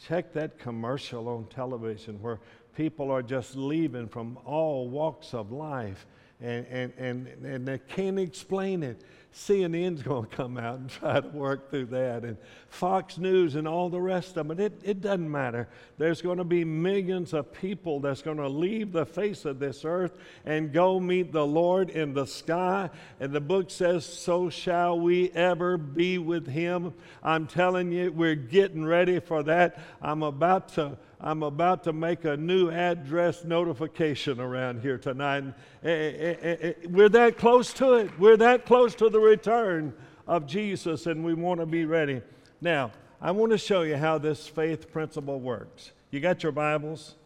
Check 0.00 0.32
that 0.34 0.58
commercial 0.58 1.28
on 1.28 1.46
television 1.46 2.22
where 2.22 2.38
people 2.76 3.10
are 3.10 3.22
just 3.22 3.56
leaving 3.56 4.06
from 4.06 4.38
all 4.44 4.88
walks 4.88 5.34
of 5.34 5.50
life 5.50 6.06
and, 6.40 6.66
and, 6.66 6.92
and, 6.98 7.26
and 7.44 7.66
they 7.66 7.78
can't 7.78 8.18
explain 8.18 8.82
it. 8.82 9.02
CNN's 9.34 10.02
going 10.02 10.26
to 10.28 10.36
come 10.36 10.56
out 10.56 10.78
and 10.78 10.90
try 10.90 11.20
to 11.20 11.28
work 11.28 11.70
through 11.70 11.86
that, 11.86 12.24
and 12.24 12.36
Fox 12.68 13.18
News 13.18 13.54
and 13.54 13.68
all 13.68 13.88
the 13.88 14.00
rest 14.00 14.36
of 14.36 14.50
it. 14.50 14.58
It, 14.60 14.80
it 14.82 15.00
doesn't 15.00 15.30
matter. 15.30 15.68
There's 15.96 16.22
going 16.22 16.38
to 16.38 16.44
be 16.44 16.64
millions 16.64 17.32
of 17.34 17.52
people 17.52 18.00
that's 18.00 18.22
going 18.22 18.38
to 18.38 18.48
leave 18.48 18.92
the 18.92 19.06
face 19.06 19.44
of 19.44 19.58
this 19.58 19.84
earth 19.84 20.12
and 20.44 20.72
go 20.72 20.98
meet 20.98 21.32
the 21.32 21.46
Lord 21.46 21.90
in 21.90 22.14
the 22.14 22.26
sky. 22.26 22.90
And 23.20 23.32
the 23.32 23.40
book 23.40 23.70
says, 23.70 24.04
So 24.04 24.48
shall 24.50 24.98
we 24.98 25.30
ever 25.32 25.76
be 25.76 26.18
with 26.18 26.46
him. 26.46 26.94
I'm 27.22 27.46
telling 27.46 27.92
you, 27.92 28.10
we're 28.12 28.34
getting 28.34 28.84
ready 28.84 29.20
for 29.20 29.42
that. 29.44 29.78
I'm 30.00 30.22
about 30.22 30.70
to 30.74 30.98
I'm 31.20 31.42
about 31.42 31.82
to 31.84 31.92
make 31.92 32.24
a 32.24 32.36
new 32.36 32.70
address 32.70 33.44
notification 33.44 34.40
around 34.40 34.82
here 34.82 34.98
tonight. 34.98 35.44
Eh, 35.82 35.88
eh, 35.88 36.36
eh, 36.42 36.72
we're 36.88 37.08
that 37.08 37.36
close 37.38 37.72
to 37.74 37.94
it. 37.94 38.18
We're 38.20 38.36
that 38.36 38.66
close 38.66 38.94
to 38.96 39.08
the 39.08 39.18
return 39.18 39.94
of 40.28 40.46
Jesus, 40.46 41.06
and 41.06 41.24
we 41.24 41.34
want 41.34 41.58
to 41.58 41.66
be 41.66 41.84
ready. 41.84 42.22
Now, 42.60 42.92
I 43.20 43.32
want 43.32 43.50
to 43.50 43.58
show 43.58 43.82
you 43.82 43.96
how 43.96 44.18
this 44.18 44.46
faith 44.46 44.92
principle 44.92 45.40
works. 45.40 45.90
You 46.12 46.20
got 46.20 46.44
your 46.44 46.52
Bibles? 46.52 47.16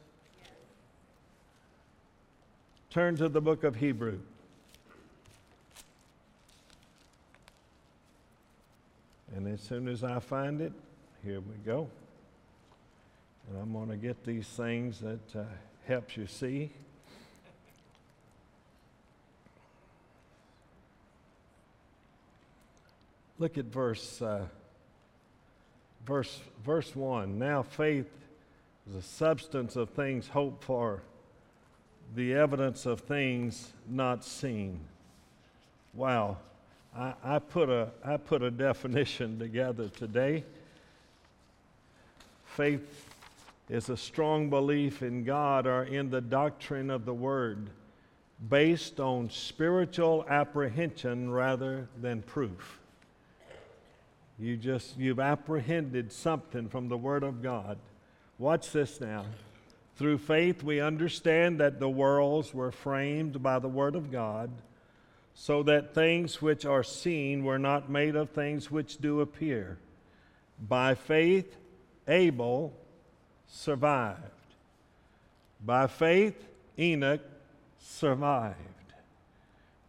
Turn 2.88 3.16
to 3.16 3.28
the 3.28 3.40
book 3.42 3.62
of 3.62 3.76
Hebrew. 3.76 4.20
And 9.34 9.46
as 9.48 9.60
soon 9.60 9.88
as 9.88 10.02
I 10.02 10.18
find 10.18 10.60
it, 10.62 10.72
here 11.22 11.40
we 11.40 11.56
go. 11.64 11.88
And 13.48 13.58
I'm 13.60 13.72
going 13.72 13.88
to 13.88 13.96
get 13.96 14.24
these 14.24 14.46
things 14.46 15.00
that 15.00 15.36
uh, 15.36 15.44
helps 15.86 16.16
you 16.16 16.26
see. 16.26 16.70
Look 23.38 23.58
at 23.58 23.64
verse, 23.64 24.22
uh, 24.22 24.46
verse, 26.06 26.40
verse 26.64 26.94
1. 26.94 27.38
Now 27.38 27.62
faith 27.62 28.06
is 28.86 28.94
the 28.94 29.02
substance 29.02 29.74
of 29.74 29.90
things 29.90 30.28
hoped 30.28 30.62
for, 30.62 31.02
the 32.14 32.34
evidence 32.34 32.86
of 32.86 33.00
things 33.00 33.72
not 33.88 34.24
seen. 34.24 34.78
Wow. 35.94 36.36
I, 36.96 37.14
I, 37.24 37.38
put 37.38 37.68
a, 37.68 37.88
I 38.04 38.16
put 38.16 38.42
a 38.42 38.50
definition 38.52 39.38
together 39.38 39.88
today. 39.88 40.44
Faith 42.44 43.11
is 43.68 43.88
a 43.88 43.96
strong 43.96 44.50
belief 44.50 45.02
in 45.02 45.24
God 45.24 45.66
or 45.66 45.84
in 45.84 46.10
the 46.10 46.20
doctrine 46.20 46.90
of 46.90 47.04
the 47.04 47.14
Word 47.14 47.70
based 48.48 48.98
on 48.98 49.30
spiritual 49.30 50.24
apprehension 50.28 51.30
rather 51.30 51.88
than 52.00 52.22
proof. 52.22 52.80
You 54.38 54.56
just, 54.56 54.98
you've 54.98 55.20
apprehended 55.20 56.12
something 56.12 56.68
from 56.68 56.88
the 56.88 56.96
Word 56.96 57.22
of 57.22 57.42
God. 57.42 57.78
Watch 58.38 58.72
this 58.72 59.00
now. 59.00 59.24
Through 59.96 60.18
faith, 60.18 60.64
we 60.64 60.80
understand 60.80 61.60
that 61.60 61.78
the 61.78 61.88
worlds 61.88 62.52
were 62.52 62.72
framed 62.72 63.42
by 63.42 63.58
the 63.58 63.68
Word 63.68 63.94
of 63.94 64.10
God, 64.10 64.50
so 65.34 65.62
that 65.62 65.94
things 65.94 66.42
which 66.42 66.64
are 66.64 66.82
seen 66.82 67.44
were 67.44 67.58
not 67.58 67.88
made 67.88 68.16
of 68.16 68.30
things 68.30 68.70
which 68.70 68.98
do 68.98 69.20
appear. 69.20 69.78
By 70.58 70.94
faith, 70.94 71.56
Abel 72.08 72.74
survived. 73.52 74.18
By 75.64 75.86
faith, 75.86 76.48
Enoch 76.78 77.20
survived. 77.78 78.56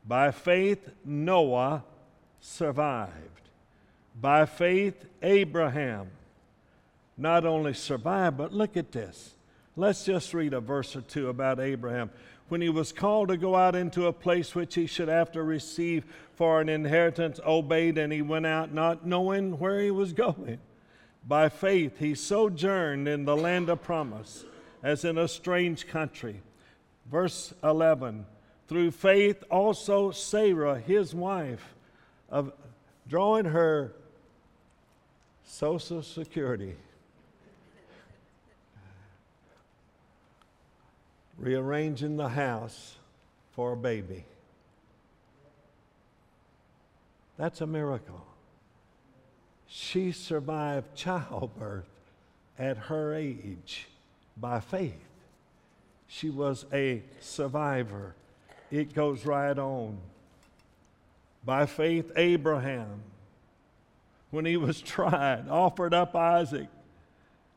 By 0.05 0.31
faith, 0.31 0.89
Noah 1.05 1.83
survived. 2.41 3.13
By 4.19 4.45
faith, 4.45 5.05
Abraham 5.21 6.09
not 7.17 7.45
only 7.45 7.73
survived, 7.73 8.37
but 8.37 8.53
look 8.53 8.75
at 8.75 8.91
this. 8.91 9.33
Let's 9.75 10.03
just 10.03 10.33
read 10.33 10.53
a 10.53 10.59
verse 10.59 10.95
or 10.95 11.01
two 11.01 11.29
about 11.29 11.59
Abraham. 11.59 12.11
When 12.49 12.61
he 12.61 12.69
was 12.69 12.91
called 12.91 13.29
to 13.29 13.37
go 13.37 13.55
out 13.55 13.75
into 13.75 14.07
a 14.07 14.13
place 14.13 14.53
which 14.53 14.75
he 14.75 14.85
should 14.85 15.09
after 15.09 15.43
receive 15.43 16.03
for 16.35 16.59
an 16.59 16.69
inheritance, 16.69 17.39
obeyed, 17.45 17.97
and 17.97 18.11
he 18.11 18.21
went 18.21 18.45
out 18.45 18.73
not 18.73 19.05
knowing 19.05 19.57
where 19.57 19.79
he 19.79 19.89
was 19.89 20.11
going. 20.11 20.59
By 21.25 21.49
faith, 21.49 21.99
he 21.99 22.15
sojourned 22.15 23.07
in 23.07 23.25
the 23.25 23.35
land 23.35 23.69
of 23.69 23.81
promise, 23.81 24.43
as 24.81 25.05
in 25.05 25.17
a 25.17 25.27
strange 25.27 25.87
country. 25.87 26.41
Verse 27.09 27.53
11 27.63 28.25
Through 28.67 28.91
faith, 28.91 29.43
also 29.49 30.11
Sarah, 30.11 30.79
his 30.79 31.15
wife, 31.15 31.75
of 32.29 32.51
drawing 33.07 33.45
her 33.45 33.93
Social 35.45 36.01
Security, 36.01 36.75
rearranging 41.37 42.17
the 42.17 42.29
house 42.29 42.95
for 43.51 43.73
a 43.73 43.77
baby. 43.77 44.25
That's 47.37 47.61
a 47.61 47.67
miracle 47.67 48.25
she 49.75 50.11
survived 50.11 50.93
childbirth 50.93 51.89
at 52.59 52.77
her 52.77 53.15
age 53.15 53.87
by 54.37 54.59
faith. 54.59 54.93
She 56.07 56.29
was 56.29 56.67
a 56.71 57.01
survivor. 57.21 58.13
It 58.69 58.93
goes 58.93 59.25
right 59.25 59.57
on. 59.57 59.97
By 61.43 61.65
faith, 61.65 62.11
Abraham, 62.15 63.01
when 64.29 64.45
he 64.45 64.57
was 64.57 64.79
tried, 64.95 65.49
offered 65.49 65.95
up 65.95 66.15
Isaac. 66.15 66.67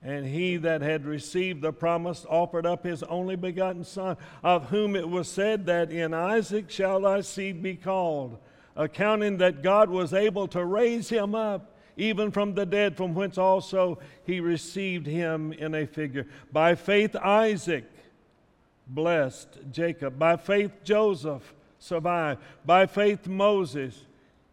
And 0.03 0.25
he 0.25 0.57
that 0.57 0.81
had 0.81 1.05
received 1.05 1.61
the 1.61 1.73
promise 1.73 2.25
offered 2.31 2.65
up 2.65 2.83
his 2.83 3.03
only 3.03 3.37
begotten 3.37 3.85
Son, 3.85 4.17
of 4.43 4.71
whom 4.71 4.97
it 4.97 5.07
was 5.07 5.29
said 5.29 5.67
that 5.67 5.93
in 5.93 6.15
Isaac 6.15 6.71
shall 6.71 7.03
thy 7.03 7.21
seed 7.21 7.63
be 7.63 7.77
called, 7.77 8.39
accounting 8.75 9.37
that 9.37 9.63
God 9.63 9.91
was 9.91 10.15
able 10.15 10.49
to 10.49 10.65
raise 10.65 11.11
him 11.11 11.35
up 11.35 11.75
even 11.97 12.31
from 12.31 12.55
the 12.55 12.67
dead, 12.67 12.97
from 12.97 13.15
whence 13.15 13.39
also 13.39 13.99
he 14.25 14.41
received 14.41 15.07
him 15.07 15.53
in 15.53 15.75
a 15.75 15.87
figure. 15.87 16.27
By 16.53 16.75
faith, 16.75 17.17
Isaac 17.17 17.85
blessed 18.87 19.59
Jacob. 19.73 20.19
By 20.19 20.37
faith, 20.37 20.73
Joseph 20.85 21.55
survived. 21.79 22.41
By 22.65 22.87
faith, 22.87 23.27
Moses. 23.27 24.05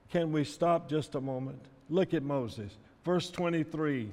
Can 0.09 0.31
we 0.31 0.43
stop 0.43 0.89
just 0.89 1.15
a 1.15 1.21
moment? 1.21 1.59
Look 1.89 2.13
at 2.13 2.23
Moses. 2.23 2.77
Verse 3.03 3.29
23. 3.29 4.11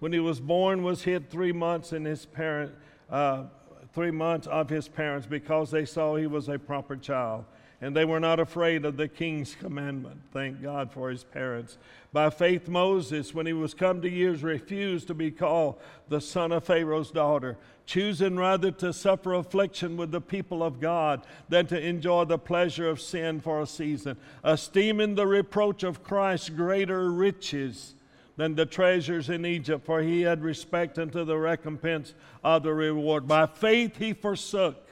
When 0.00 0.12
he 0.12 0.18
was 0.18 0.40
born, 0.40 0.82
was 0.82 1.02
hid 1.02 1.30
three 1.30 1.52
months 1.52 1.92
in 1.92 2.04
his 2.04 2.26
parent, 2.26 2.72
uh, 3.10 3.44
three 3.92 4.10
months 4.10 4.46
of 4.46 4.68
his 4.68 4.88
parents 4.88 5.26
because 5.26 5.70
they 5.70 5.84
saw 5.84 6.16
he 6.16 6.26
was 6.26 6.48
a 6.48 6.58
proper 6.58 6.96
child 6.96 7.44
and 7.82 7.96
they 7.96 8.04
were 8.04 8.20
not 8.20 8.38
afraid 8.38 8.84
of 8.84 8.96
the 8.96 9.08
king's 9.08 9.56
commandment. 9.56 10.20
Thank 10.32 10.62
God 10.62 10.92
for 10.92 11.10
his 11.10 11.24
parents. 11.24 11.78
By 12.12 12.30
faith, 12.30 12.68
Moses, 12.68 13.34
when 13.34 13.44
he 13.44 13.52
was 13.52 13.74
come 13.74 14.00
to 14.02 14.08
years, 14.08 14.44
refused 14.44 15.08
to 15.08 15.14
be 15.14 15.32
called 15.32 15.80
the 16.08 16.20
son 16.20 16.52
of 16.52 16.62
Pharaoh's 16.62 17.10
daughter, 17.10 17.58
choosing 17.84 18.36
rather 18.36 18.70
to 18.70 18.92
suffer 18.92 19.34
affliction 19.34 19.96
with 19.96 20.12
the 20.12 20.20
people 20.20 20.62
of 20.62 20.78
God 20.78 21.26
than 21.48 21.66
to 21.66 21.80
enjoy 21.80 22.24
the 22.24 22.38
pleasure 22.38 22.88
of 22.88 23.00
sin 23.00 23.40
for 23.40 23.60
a 23.60 23.66
season, 23.66 24.16
esteeming 24.44 25.16
the 25.16 25.26
reproach 25.26 25.82
of 25.82 26.04
Christ 26.04 26.54
greater 26.54 27.10
riches 27.10 27.96
than 28.36 28.54
the 28.54 28.64
treasures 28.64 29.28
in 29.28 29.44
Egypt, 29.44 29.84
for 29.84 30.02
he 30.02 30.22
had 30.22 30.44
respect 30.44 31.00
unto 31.00 31.24
the 31.24 31.36
recompense 31.36 32.14
of 32.44 32.62
the 32.62 32.72
reward. 32.72 33.26
By 33.26 33.46
faith 33.46 33.96
he 33.96 34.12
forsook, 34.12 34.88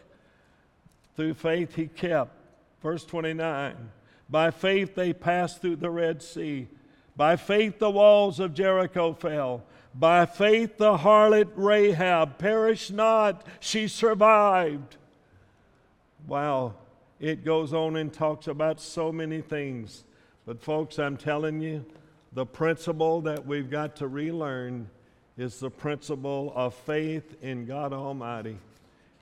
through 1.17 1.35
faith 1.35 1.77
he 1.77 1.87
kept 1.87 2.40
Verse 2.83 3.05
29 3.05 3.75
By 4.29 4.51
faith 4.51 4.95
they 4.95 5.13
passed 5.13 5.61
through 5.61 5.77
the 5.77 5.91
Red 5.91 6.23
Sea. 6.23 6.69
By 7.17 7.37
faith 7.37 7.79
the 7.79 7.91
walls 7.91 8.41
of 8.41 8.55
Jericho 8.55 9.13
fell. 9.13 9.65
By 9.95 10.27
faith 10.27 10.79
the 10.79 10.99
harlot 10.99 11.51
Rahab 11.57 12.39
perished 12.39 12.93
not, 12.93 13.45
she 13.59 13.89
survived. 13.89 14.97
Wow, 16.27 16.75
it 17.19 17.45
goes 17.45 17.75
on 17.75 17.97
and 17.97 18.13
talks 18.13 18.47
about 18.47 18.81
so 18.81 19.11
many 19.11 19.41
things. 19.41 20.05
But, 20.47 20.63
folks, 20.63 20.99
I'm 20.99 21.17
telling 21.17 21.61
you, 21.61 21.85
the 22.33 22.47
principle 22.47 23.21
that 23.23 23.47
we've 23.47 23.71
got 23.71 23.97
to 23.97 24.09
relearn 24.09 24.89
is 25.37 25.59
the 25.59 25.71
principle 25.71 26.53
of 26.55 26.75
faith 26.75 27.37
in 27.43 27.67
God 27.67 27.93
Almighty 27.93 28.59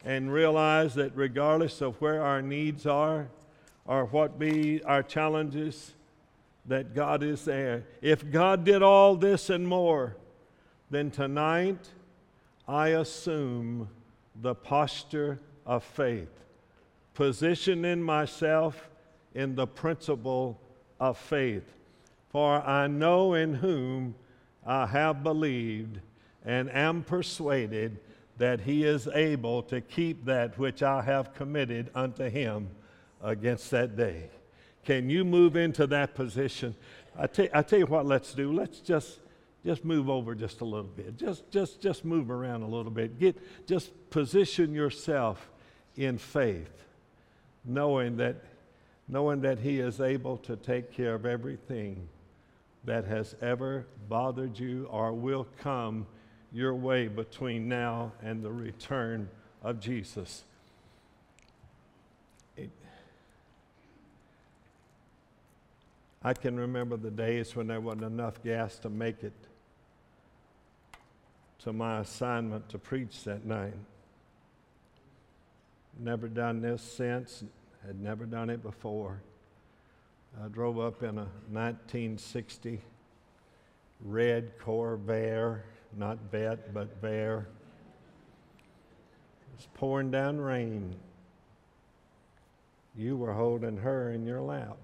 and 0.05 0.33
realize 0.33 0.95
that 0.95 1.13
regardless 1.15 1.81
of 1.81 2.01
where 2.01 2.23
our 2.23 2.43
needs 2.43 2.87
are, 2.87 3.29
or 3.89 4.05
what 4.05 4.39
be 4.39 4.85
our 4.85 5.03
challenges, 5.03 5.95
that 6.67 6.95
God 6.95 7.23
is 7.23 7.47
there. 7.47 7.85
If 8.03 8.31
God 8.31 8.63
did 8.63 8.83
all 8.83 9.17
this 9.17 9.49
and 9.49 9.67
more, 9.67 10.15
then 10.91 11.11
tonight 11.11 11.89
I 12.69 12.89
assume 12.89 13.89
the 14.43 14.55
posture 14.55 15.41
of 15.65 15.83
faith, 15.83 16.29
positioning 17.15 18.03
myself 18.03 18.91
in 19.35 19.55
the 19.55 19.67
principle 19.67 20.61
of 21.01 21.17
faith. 21.17 21.65
For 22.29 22.61
I 22.61 22.89
know 22.89 23.33
in 23.33 23.55
whom 23.55 24.15
I 24.67 24.85
have 24.87 25.23
believed 25.23 26.01
and 26.45 26.71
am 26.71 27.05
persuaded 27.05 28.01
that 28.37 28.61
he 28.61 28.85
is 28.85 29.09
able 29.09 29.63
to 29.63 29.81
keep 29.81 30.27
that 30.27 30.59
which 30.59 30.83
I 30.83 31.01
have 31.01 31.33
committed 31.33 31.91
unto 31.95 32.29
him 32.29 32.69
against 33.23 33.71
that 33.71 33.97
day. 33.97 34.31
Can 34.85 35.11
you 35.11 35.25
move 35.25 35.57
into 35.57 35.87
that 35.89 36.15
position? 36.15 36.75
I 37.19 37.27
tell, 37.27 37.49
I 37.53 37.63
tell 37.63 37.79
you 37.79 37.87
what, 37.87 38.07
let's 38.07 38.33
do. 38.33 38.53
Let's 38.53 38.81
just 38.81 39.21
just 39.65 39.85
move 39.85 40.09
over 40.09 40.35
just 40.35 40.61
a 40.61 40.65
little 40.65 40.85
bit. 40.85 41.17
Just 41.17 41.51
just 41.51 41.81
just 41.81 42.05
move 42.05 42.31
around 42.31 42.63
a 42.63 42.69
little 42.69 42.93
bit. 42.93 43.19
Get 43.19 43.37
just 43.67 43.91
position 44.11 44.73
yourself 44.73 45.51
in 45.97 46.17
faith, 46.17 46.85
knowing 47.65 48.17
that 48.19 48.37
knowing 49.09 49.41
that 49.43 49.59
He 49.59 49.81
is 49.81 50.01
able 50.01 50.37
to 50.39 50.57
take 50.57 50.93
care 50.93 51.15
of 51.15 51.27
everything 51.27 52.09
that 52.85 53.05
has 53.05 53.35
ever 53.43 53.87
bothered 54.09 54.59
you 54.59 54.87
or 54.91 55.13
will 55.13 55.47
come 55.61 56.07
your 56.53 56.75
way 56.75 57.09
between 57.09 57.69
now 57.69 58.13
and 58.23 58.43
the 58.43 58.51
return 58.51 59.29
of 59.63 59.81
Jesus. 59.81 60.45
I 66.23 66.35
can 66.35 66.59
remember 66.59 66.97
the 66.97 67.11
days 67.11 67.55
when 67.55 67.69
there 67.69 67.81
wasn't 67.81 68.05
enough 68.05 68.43
gas 68.43 68.79
to 68.81 68.91
make 68.91 69.23
it 69.23 69.33
to 71.61 71.73
my 71.73 72.01
assignment 72.01 72.69
to 72.71 72.79
preach 72.79 73.25
that 73.25 73.45
night. 73.45 73.75
Never 75.99 76.29
done 76.29 76.61
this 76.61 76.83
since, 76.83 77.45
had 77.87 78.01
never 78.01 78.27
done 78.27 78.51
it 78.51 78.63
before. 78.63 79.23
I 80.43 80.49
drove 80.49 80.79
up 80.79 81.03
in 81.03 81.19
a 81.19 81.29
1960 81.51 82.81
red 84.05 84.59
Corvair, 84.59 85.63
not 85.97 86.19
vet, 86.31 86.73
but 86.73 87.01
bear. 87.01 87.49
It 89.41 89.57
was 89.57 89.69
pouring 89.75 90.11
down 90.11 90.39
rain. 90.39 90.95
You 92.97 93.17
were 93.17 93.33
holding 93.33 93.79
her 93.79 94.13
in 94.13 94.27
your 94.27 94.41
lap. 94.41 94.77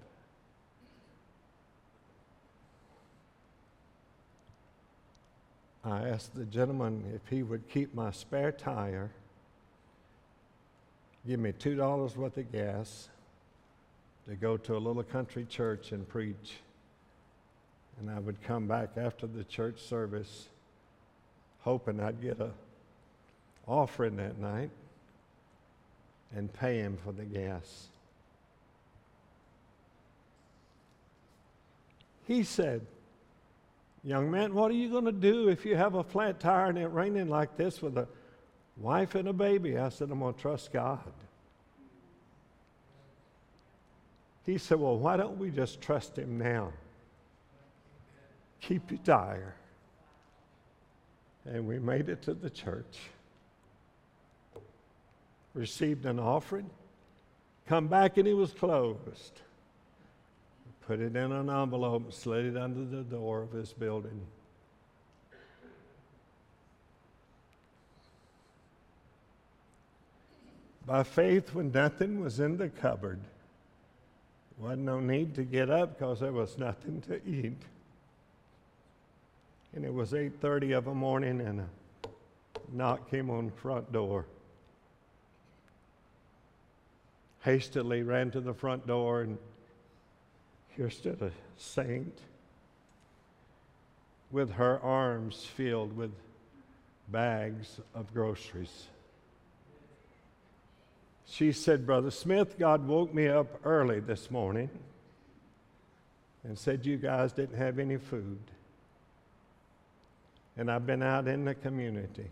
I 5.85 6.09
asked 6.09 6.35
the 6.35 6.47
gentleman 6.47 7.05
if 7.15 7.29
he 7.29 7.43
would 7.43 7.69
keep 7.69 7.95
my 7.95 8.11
spare 8.11 8.53
tire, 8.53 9.11
give 11.27 11.39
me 11.39 11.53
$2 11.53 12.17
worth 12.17 12.39
of 12.39 12.51
gas 12.51 13.11
to 14.27 14.35
go 14.35 14.57
to 14.57 14.77
a 14.77 14.79
little 14.79 15.03
country 15.03 15.45
church 15.45 15.93
and 15.93 16.09
preach. 16.09 16.57
And 18.01 18.11
I 18.11 18.19
would 18.19 18.43
come 18.43 18.67
back 18.67 18.91
after 18.97 19.27
the 19.27 19.45
church 19.45 19.81
service 19.81 20.49
hoping 21.61 22.01
I'd 22.01 22.21
get 22.21 22.41
a 22.41 22.51
offering 23.67 24.17
that 24.17 24.39
night 24.39 24.71
and 26.35 26.53
pay 26.53 26.79
him 26.79 26.99
for 27.03 27.13
the 27.13 27.25
gas. 27.25 27.89
He 32.27 32.43
said, 32.43 32.83
Young 34.05 34.31
man, 34.31 34.53
what 34.53 34.71
are 34.71 34.75
you 34.75 34.91
going 34.91 35.07
to 35.07 35.13
do 35.13 35.49
if 35.49 35.65
you 35.65 35.77
have 35.77 35.95
a 35.95 36.05
flat 36.05 36.39
tire 36.39 36.67
and 36.67 36.77
it's 36.77 36.93
raining 36.93 37.29
like 37.29 37.57
this 37.57 37.81
with 37.81 37.97
a 37.97 38.07
wife 38.77 39.15
and 39.15 39.29
a 39.29 39.33
baby? 39.33 39.79
I 39.79 39.89
said, 39.89 40.11
I'm 40.11 40.19
going 40.19 40.35
to 40.35 40.41
trust 40.41 40.73
God. 40.73 41.13
He 44.45 44.59
said, 44.59 44.79
Well, 44.79 44.99
why 44.99 45.17
don't 45.17 45.39
we 45.39 45.51
just 45.51 45.81
trust 45.81 46.19
Him 46.19 46.37
now? 46.37 46.73
Keep 48.61 48.91
your 48.91 49.01
tire. 49.01 49.55
And 51.47 51.67
we 51.67 51.79
made 51.79 52.11
it 52.11 52.23
to 52.23 52.35
the 52.35 52.51
church, 52.51 52.99
received 55.55 56.05
an 56.05 56.19
offering, 56.19 56.69
come 57.67 57.89
back 57.89 58.19
and 58.19 58.29
it 58.29 58.35
was 58.35 58.53
closed 58.53 59.41
put 60.87 61.01
it 61.01 61.17
in 61.17 61.33
an 61.33 61.49
envelope, 61.49 62.13
slid 62.13 62.45
it 62.45 62.57
under 62.57 62.85
the 62.85 63.03
door 63.03 63.43
of 63.43 63.53
his 63.53 63.73
building. 63.73 64.21
By 70.87 71.03
faith, 71.03 71.55
when 71.55 71.73
nothing 71.73 72.21
was 72.21 72.41
in 72.41 72.59
the 72.59 72.69
cupboard, 72.69 73.21
wasn't 74.59 74.83
no 74.83 75.01
need 75.01 75.35
to 75.37 75.43
get 75.43 75.71
up 75.71 75.99
because 75.99 76.21
there 76.21 76.33
was 76.33 76.59
nothing 76.59 77.01
to 77.03 77.27
eat. 77.27 77.63
And 79.75 79.85
it 79.85 79.93
was 79.93 80.13
8:30 80.13 80.73
of 80.73 80.87
a 80.87 80.95
morning, 80.95 81.41
and 81.41 81.61
a 81.61 81.69
knock 82.71 83.11
came 83.11 83.31
on 83.31 83.47
the 83.47 83.53
front 83.53 83.91
door. 83.91 84.27
Hastily 87.41 88.03
ran 88.03 88.31
to 88.33 88.41
the 88.41 88.55
front 88.55 88.87
door 88.87 89.23
and 89.23 89.39
here 90.77 90.91
stood 90.91 91.23
a 91.23 91.31
saint 91.57 92.21
with 94.31 94.53
her 94.53 94.81
arms 94.81 95.45
filled 95.57 95.97
with 95.97 96.11
bags 97.09 97.81
of 97.95 98.13
groceries. 98.13 98.89
She 101.27 101.53
said, 101.53 101.87
Brother 101.87 102.11
Smith, 102.11 102.59
God 102.59 102.87
woke 102.87 103.15
me 103.15 103.29
up 103.29 103.61
early 103.65 104.01
this 104.01 104.31
morning 104.31 104.69
and 106.43 106.59
said 106.59 106.85
you 106.85 106.97
guys 106.97 107.33
didn't 107.33 107.57
have 107.57 107.79
any 107.79 107.97
food. 107.97 108.41
And 110.57 110.71
I've 110.71 110.87
been 110.87 111.03
out 111.03 111.29
in 111.29 111.45
the 111.45 111.55
community 111.55 112.27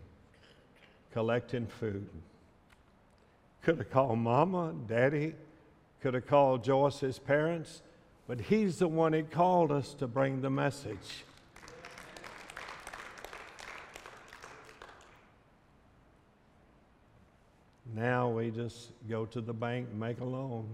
collecting 1.12 1.66
food. 1.66 2.08
Could 3.62 3.78
have 3.78 3.90
called 3.90 4.18
Mama, 4.18 4.74
Daddy, 4.88 5.34
could 6.00 6.14
have 6.14 6.26
called 6.26 6.64
Joyce's 6.64 7.18
parents 7.18 7.82
but 8.32 8.40
He's 8.40 8.78
the 8.78 8.88
one 8.88 9.12
that 9.12 9.30
called 9.30 9.70
us 9.70 9.92
to 9.92 10.06
bring 10.06 10.40
the 10.40 10.48
message. 10.48 11.26
Now 17.94 18.30
we 18.30 18.50
just 18.50 18.92
go 19.06 19.26
to 19.26 19.42
the 19.42 19.52
bank 19.52 19.88
and 19.90 20.00
make 20.00 20.20
a 20.20 20.24
loan. 20.24 20.66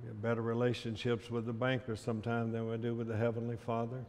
We 0.00 0.08
have 0.08 0.22
better 0.22 0.40
relationships 0.40 1.30
with 1.30 1.44
the 1.44 1.52
banker 1.52 1.96
sometimes 1.96 2.54
than 2.54 2.66
we 2.70 2.78
do 2.78 2.94
with 2.94 3.08
the 3.08 3.16
Heavenly 3.18 3.58
Father. 3.58 4.02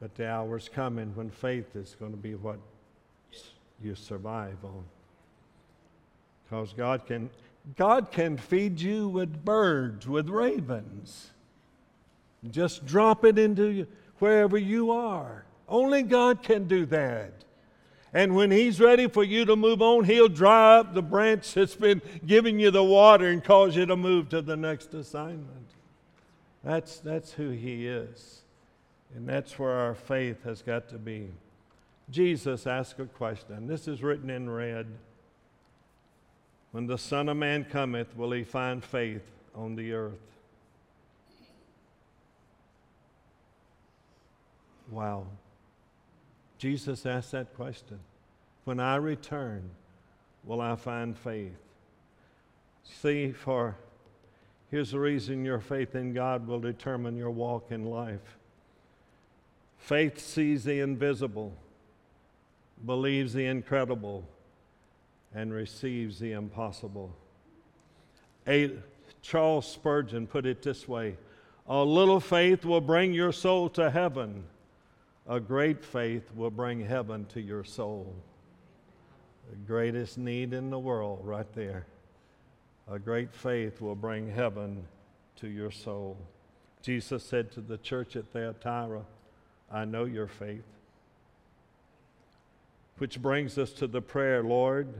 But 0.00 0.16
the 0.16 0.28
hour's 0.28 0.68
coming 0.68 1.14
when 1.14 1.30
faith 1.30 1.76
is 1.76 1.94
going 2.00 2.10
to 2.10 2.18
be 2.18 2.34
what 2.34 2.58
you 3.80 3.94
survive 3.94 4.56
on. 4.64 4.82
Because 6.42 6.72
God 6.72 7.06
can 7.06 7.30
God 7.76 8.10
can 8.10 8.36
feed 8.36 8.80
you 8.80 9.08
with 9.08 9.44
birds, 9.44 10.08
with 10.08 10.28
ravens. 10.28 11.30
Just 12.50 12.86
drop 12.86 13.24
it 13.24 13.38
into 13.38 13.86
wherever 14.18 14.56
you 14.56 14.90
are. 14.90 15.44
Only 15.68 16.02
God 16.02 16.42
can 16.42 16.66
do 16.66 16.86
that. 16.86 17.32
And 18.12 18.34
when 18.34 18.50
He's 18.50 18.80
ready 18.80 19.08
for 19.08 19.22
you 19.22 19.44
to 19.44 19.54
move 19.54 19.80
on, 19.82 20.04
He'll 20.04 20.28
dry 20.28 20.78
up 20.78 20.94
the 20.94 21.02
branch 21.02 21.54
that's 21.54 21.76
been 21.76 22.02
giving 22.26 22.58
you 22.58 22.70
the 22.70 22.82
water 22.82 23.26
and 23.26 23.42
cause 23.42 23.76
you 23.76 23.86
to 23.86 23.96
move 23.96 24.28
to 24.30 24.42
the 24.42 24.56
next 24.56 24.94
assignment. 24.94 25.68
That's, 26.64 26.98
that's 26.98 27.32
who 27.32 27.50
He 27.50 27.86
is. 27.86 28.42
And 29.14 29.28
that's 29.28 29.58
where 29.58 29.72
our 29.72 29.94
faith 29.94 30.42
has 30.44 30.62
got 30.62 30.88
to 30.90 30.98
be. 30.98 31.30
Jesus 32.10 32.66
asked 32.66 32.98
a 32.98 33.06
question. 33.06 33.66
This 33.66 33.86
is 33.86 34.02
written 34.02 34.30
in 34.30 34.50
red. 34.50 34.86
When 36.72 36.86
the 36.86 36.98
Son 36.98 37.28
of 37.28 37.36
Man 37.36 37.64
cometh, 37.64 38.16
will 38.16 38.30
he 38.30 38.44
find 38.44 38.84
faith 38.84 39.24
on 39.54 39.74
the 39.74 39.92
earth? 39.92 40.20
Wow. 44.90 45.26
Jesus 46.58 47.06
asked 47.06 47.32
that 47.32 47.54
question. 47.54 47.98
When 48.64 48.78
I 48.78 48.96
return, 48.96 49.70
will 50.44 50.60
I 50.60 50.76
find 50.76 51.16
faith? 51.16 51.58
See, 52.84 53.32
for 53.32 53.76
here's 54.70 54.90
the 54.92 55.00
reason 55.00 55.44
your 55.44 55.60
faith 55.60 55.94
in 55.94 56.12
God 56.12 56.46
will 56.46 56.60
determine 56.60 57.16
your 57.16 57.30
walk 57.30 57.70
in 57.70 57.84
life. 57.84 58.38
Faith 59.78 60.20
sees 60.20 60.64
the 60.64 60.80
invisible, 60.80 61.52
believes 62.84 63.32
the 63.32 63.46
incredible 63.46 64.24
and 65.34 65.52
receives 65.52 66.18
the 66.18 66.32
impossible. 66.32 67.14
A, 68.46 68.72
Charles 69.22 69.70
Spurgeon 69.70 70.26
put 70.26 70.46
it 70.46 70.62
this 70.62 70.88
way 70.88 71.16
A 71.68 71.82
little 71.82 72.20
faith 72.20 72.64
will 72.64 72.80
bring 72.80 73.12
your 73.12 73.32
soul 73.32 73.68
to 73.70 73.90
heaven, 73.90 74.44
a 75.28 75.40
great 75.40 75.84
faith 75.84 76.30
will 76.34 76.50
bring 76.50 76.80
heaven 76.80 77.26
to 77.26 77.40
your 77.40 77.64
soul. 77.64 78.14
The 79.50 79.56
greatest 79.56 80.16
need 80.16 80.52
in 80.52 80.70
the 80.70 80.78
world, 80.78 81.20
right 81.24 81.52
there. 81.54 81.86
A 82.88 82.98
great 82.98 83.32
faith 83.34 83.80
will 83.80 83.96
bring 83.96 84.30
heaven 84.30 84.84
to 85.36 85.48
your 85.48 85.70
soul. 85.70 86.16
Jesus 86.82 87.24
said 87.24 87.52
to 87.52 87.60
the 87.60 87.78
church 87.78 88.16
at 88.16 88.26
Thyatira, 88.32 89.02
I 89.70 89.84
know 89.84 90.04
your 90.04 90.26
faith. 90.26 90.64
Which 92.98 93.20
brings 93.20 93.58
us 93.58 93.72
to 93.74 93.86
the 93.86 94.02
prayer, 94.02 94.42
Lord, 94.42 94.94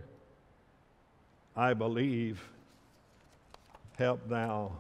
I 1.61 1.75
believe, 1.75 2.43
help 3.99 4.27
thou 4.31 4.73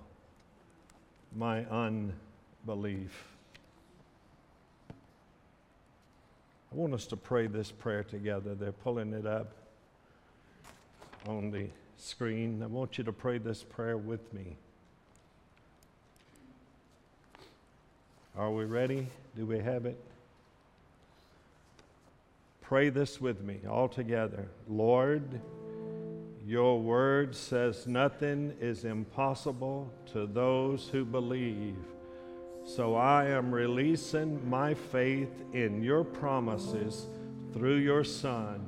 my 1.36 1.66
unbelief. 1.66 3.26
I 4.88 4.94
want 6.72 6.94
us 6.94 7.04
to 7.08 7.18
pray 7.18 7.48
this 7.48 7.70
prayer 7.70 8.02
together. 8.02 8.54
They're 8.54 8.72
pulling 8.72 9.12
it 9.12 9.26
up 9.26 9.52
on 11.28 11.50
the 11.50 11.66
screen. 11.98 12.62
I 12.62 12.66
want 12.66 12.96
you 12.96 13.04
to 13.04 13.12
pray 13.12 13.36
this 13.36 13.62
prayer 13.62 13.98
with 13.98 14.32
me. 14.32 14.56
Are 18.38 18.50
we 18.50 18.64
ready? 18.64 19.06
Do 19.36 19.44
we 19.44 19.58
have 19.58 19.84
it? 19.84 20.02
Pray 22.62 22.88
this 22.88 23.20
with 23.20 23.42
me 23.42 23.58
all 23.68 23.88
together. 23.88 24.48
Lord, 24.66 25.42
your 26.50 26.80
word 26.80 27.32
says 27.32 27.86
nothing 27.86 28.52
is 28.60 28.84
impossible 28.84 29.88
to 30.04 30.26
those 30.26 30.88
who 30.88 31.04
believe. 31.04 31.76
So 32.64 32.96
I 32.96 33.26
am 33.26 33.54
releasing 33.54 34.50
my 34.50 34.74
faith 34.74 35.30
in 35.52 35.80
your 35.80 36.02
promises 36.02 37.06
through 37.52 37.76
your 37.76 38.02
Son. 38.02 38.66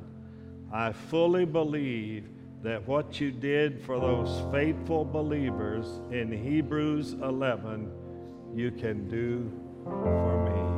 I 0.73 0.93
fully 0.93 1.45
believe 1.45 2.29
that 2.63 2.87
what 2.87 3.21
you 3.21 3.33
did 3.33 3.83
for 3.83 3.99
those 3.99 4.45
faithful 4.53 5.05
believers 5.05 5.89
in 6.13 6.31
Hebrews 6.31 7.15
11, 7.15 7.91
you 8.55 8.71
can 8.71 9.09
do 9.09 9.51
for 9.83 10.45
me. 10.45 10.72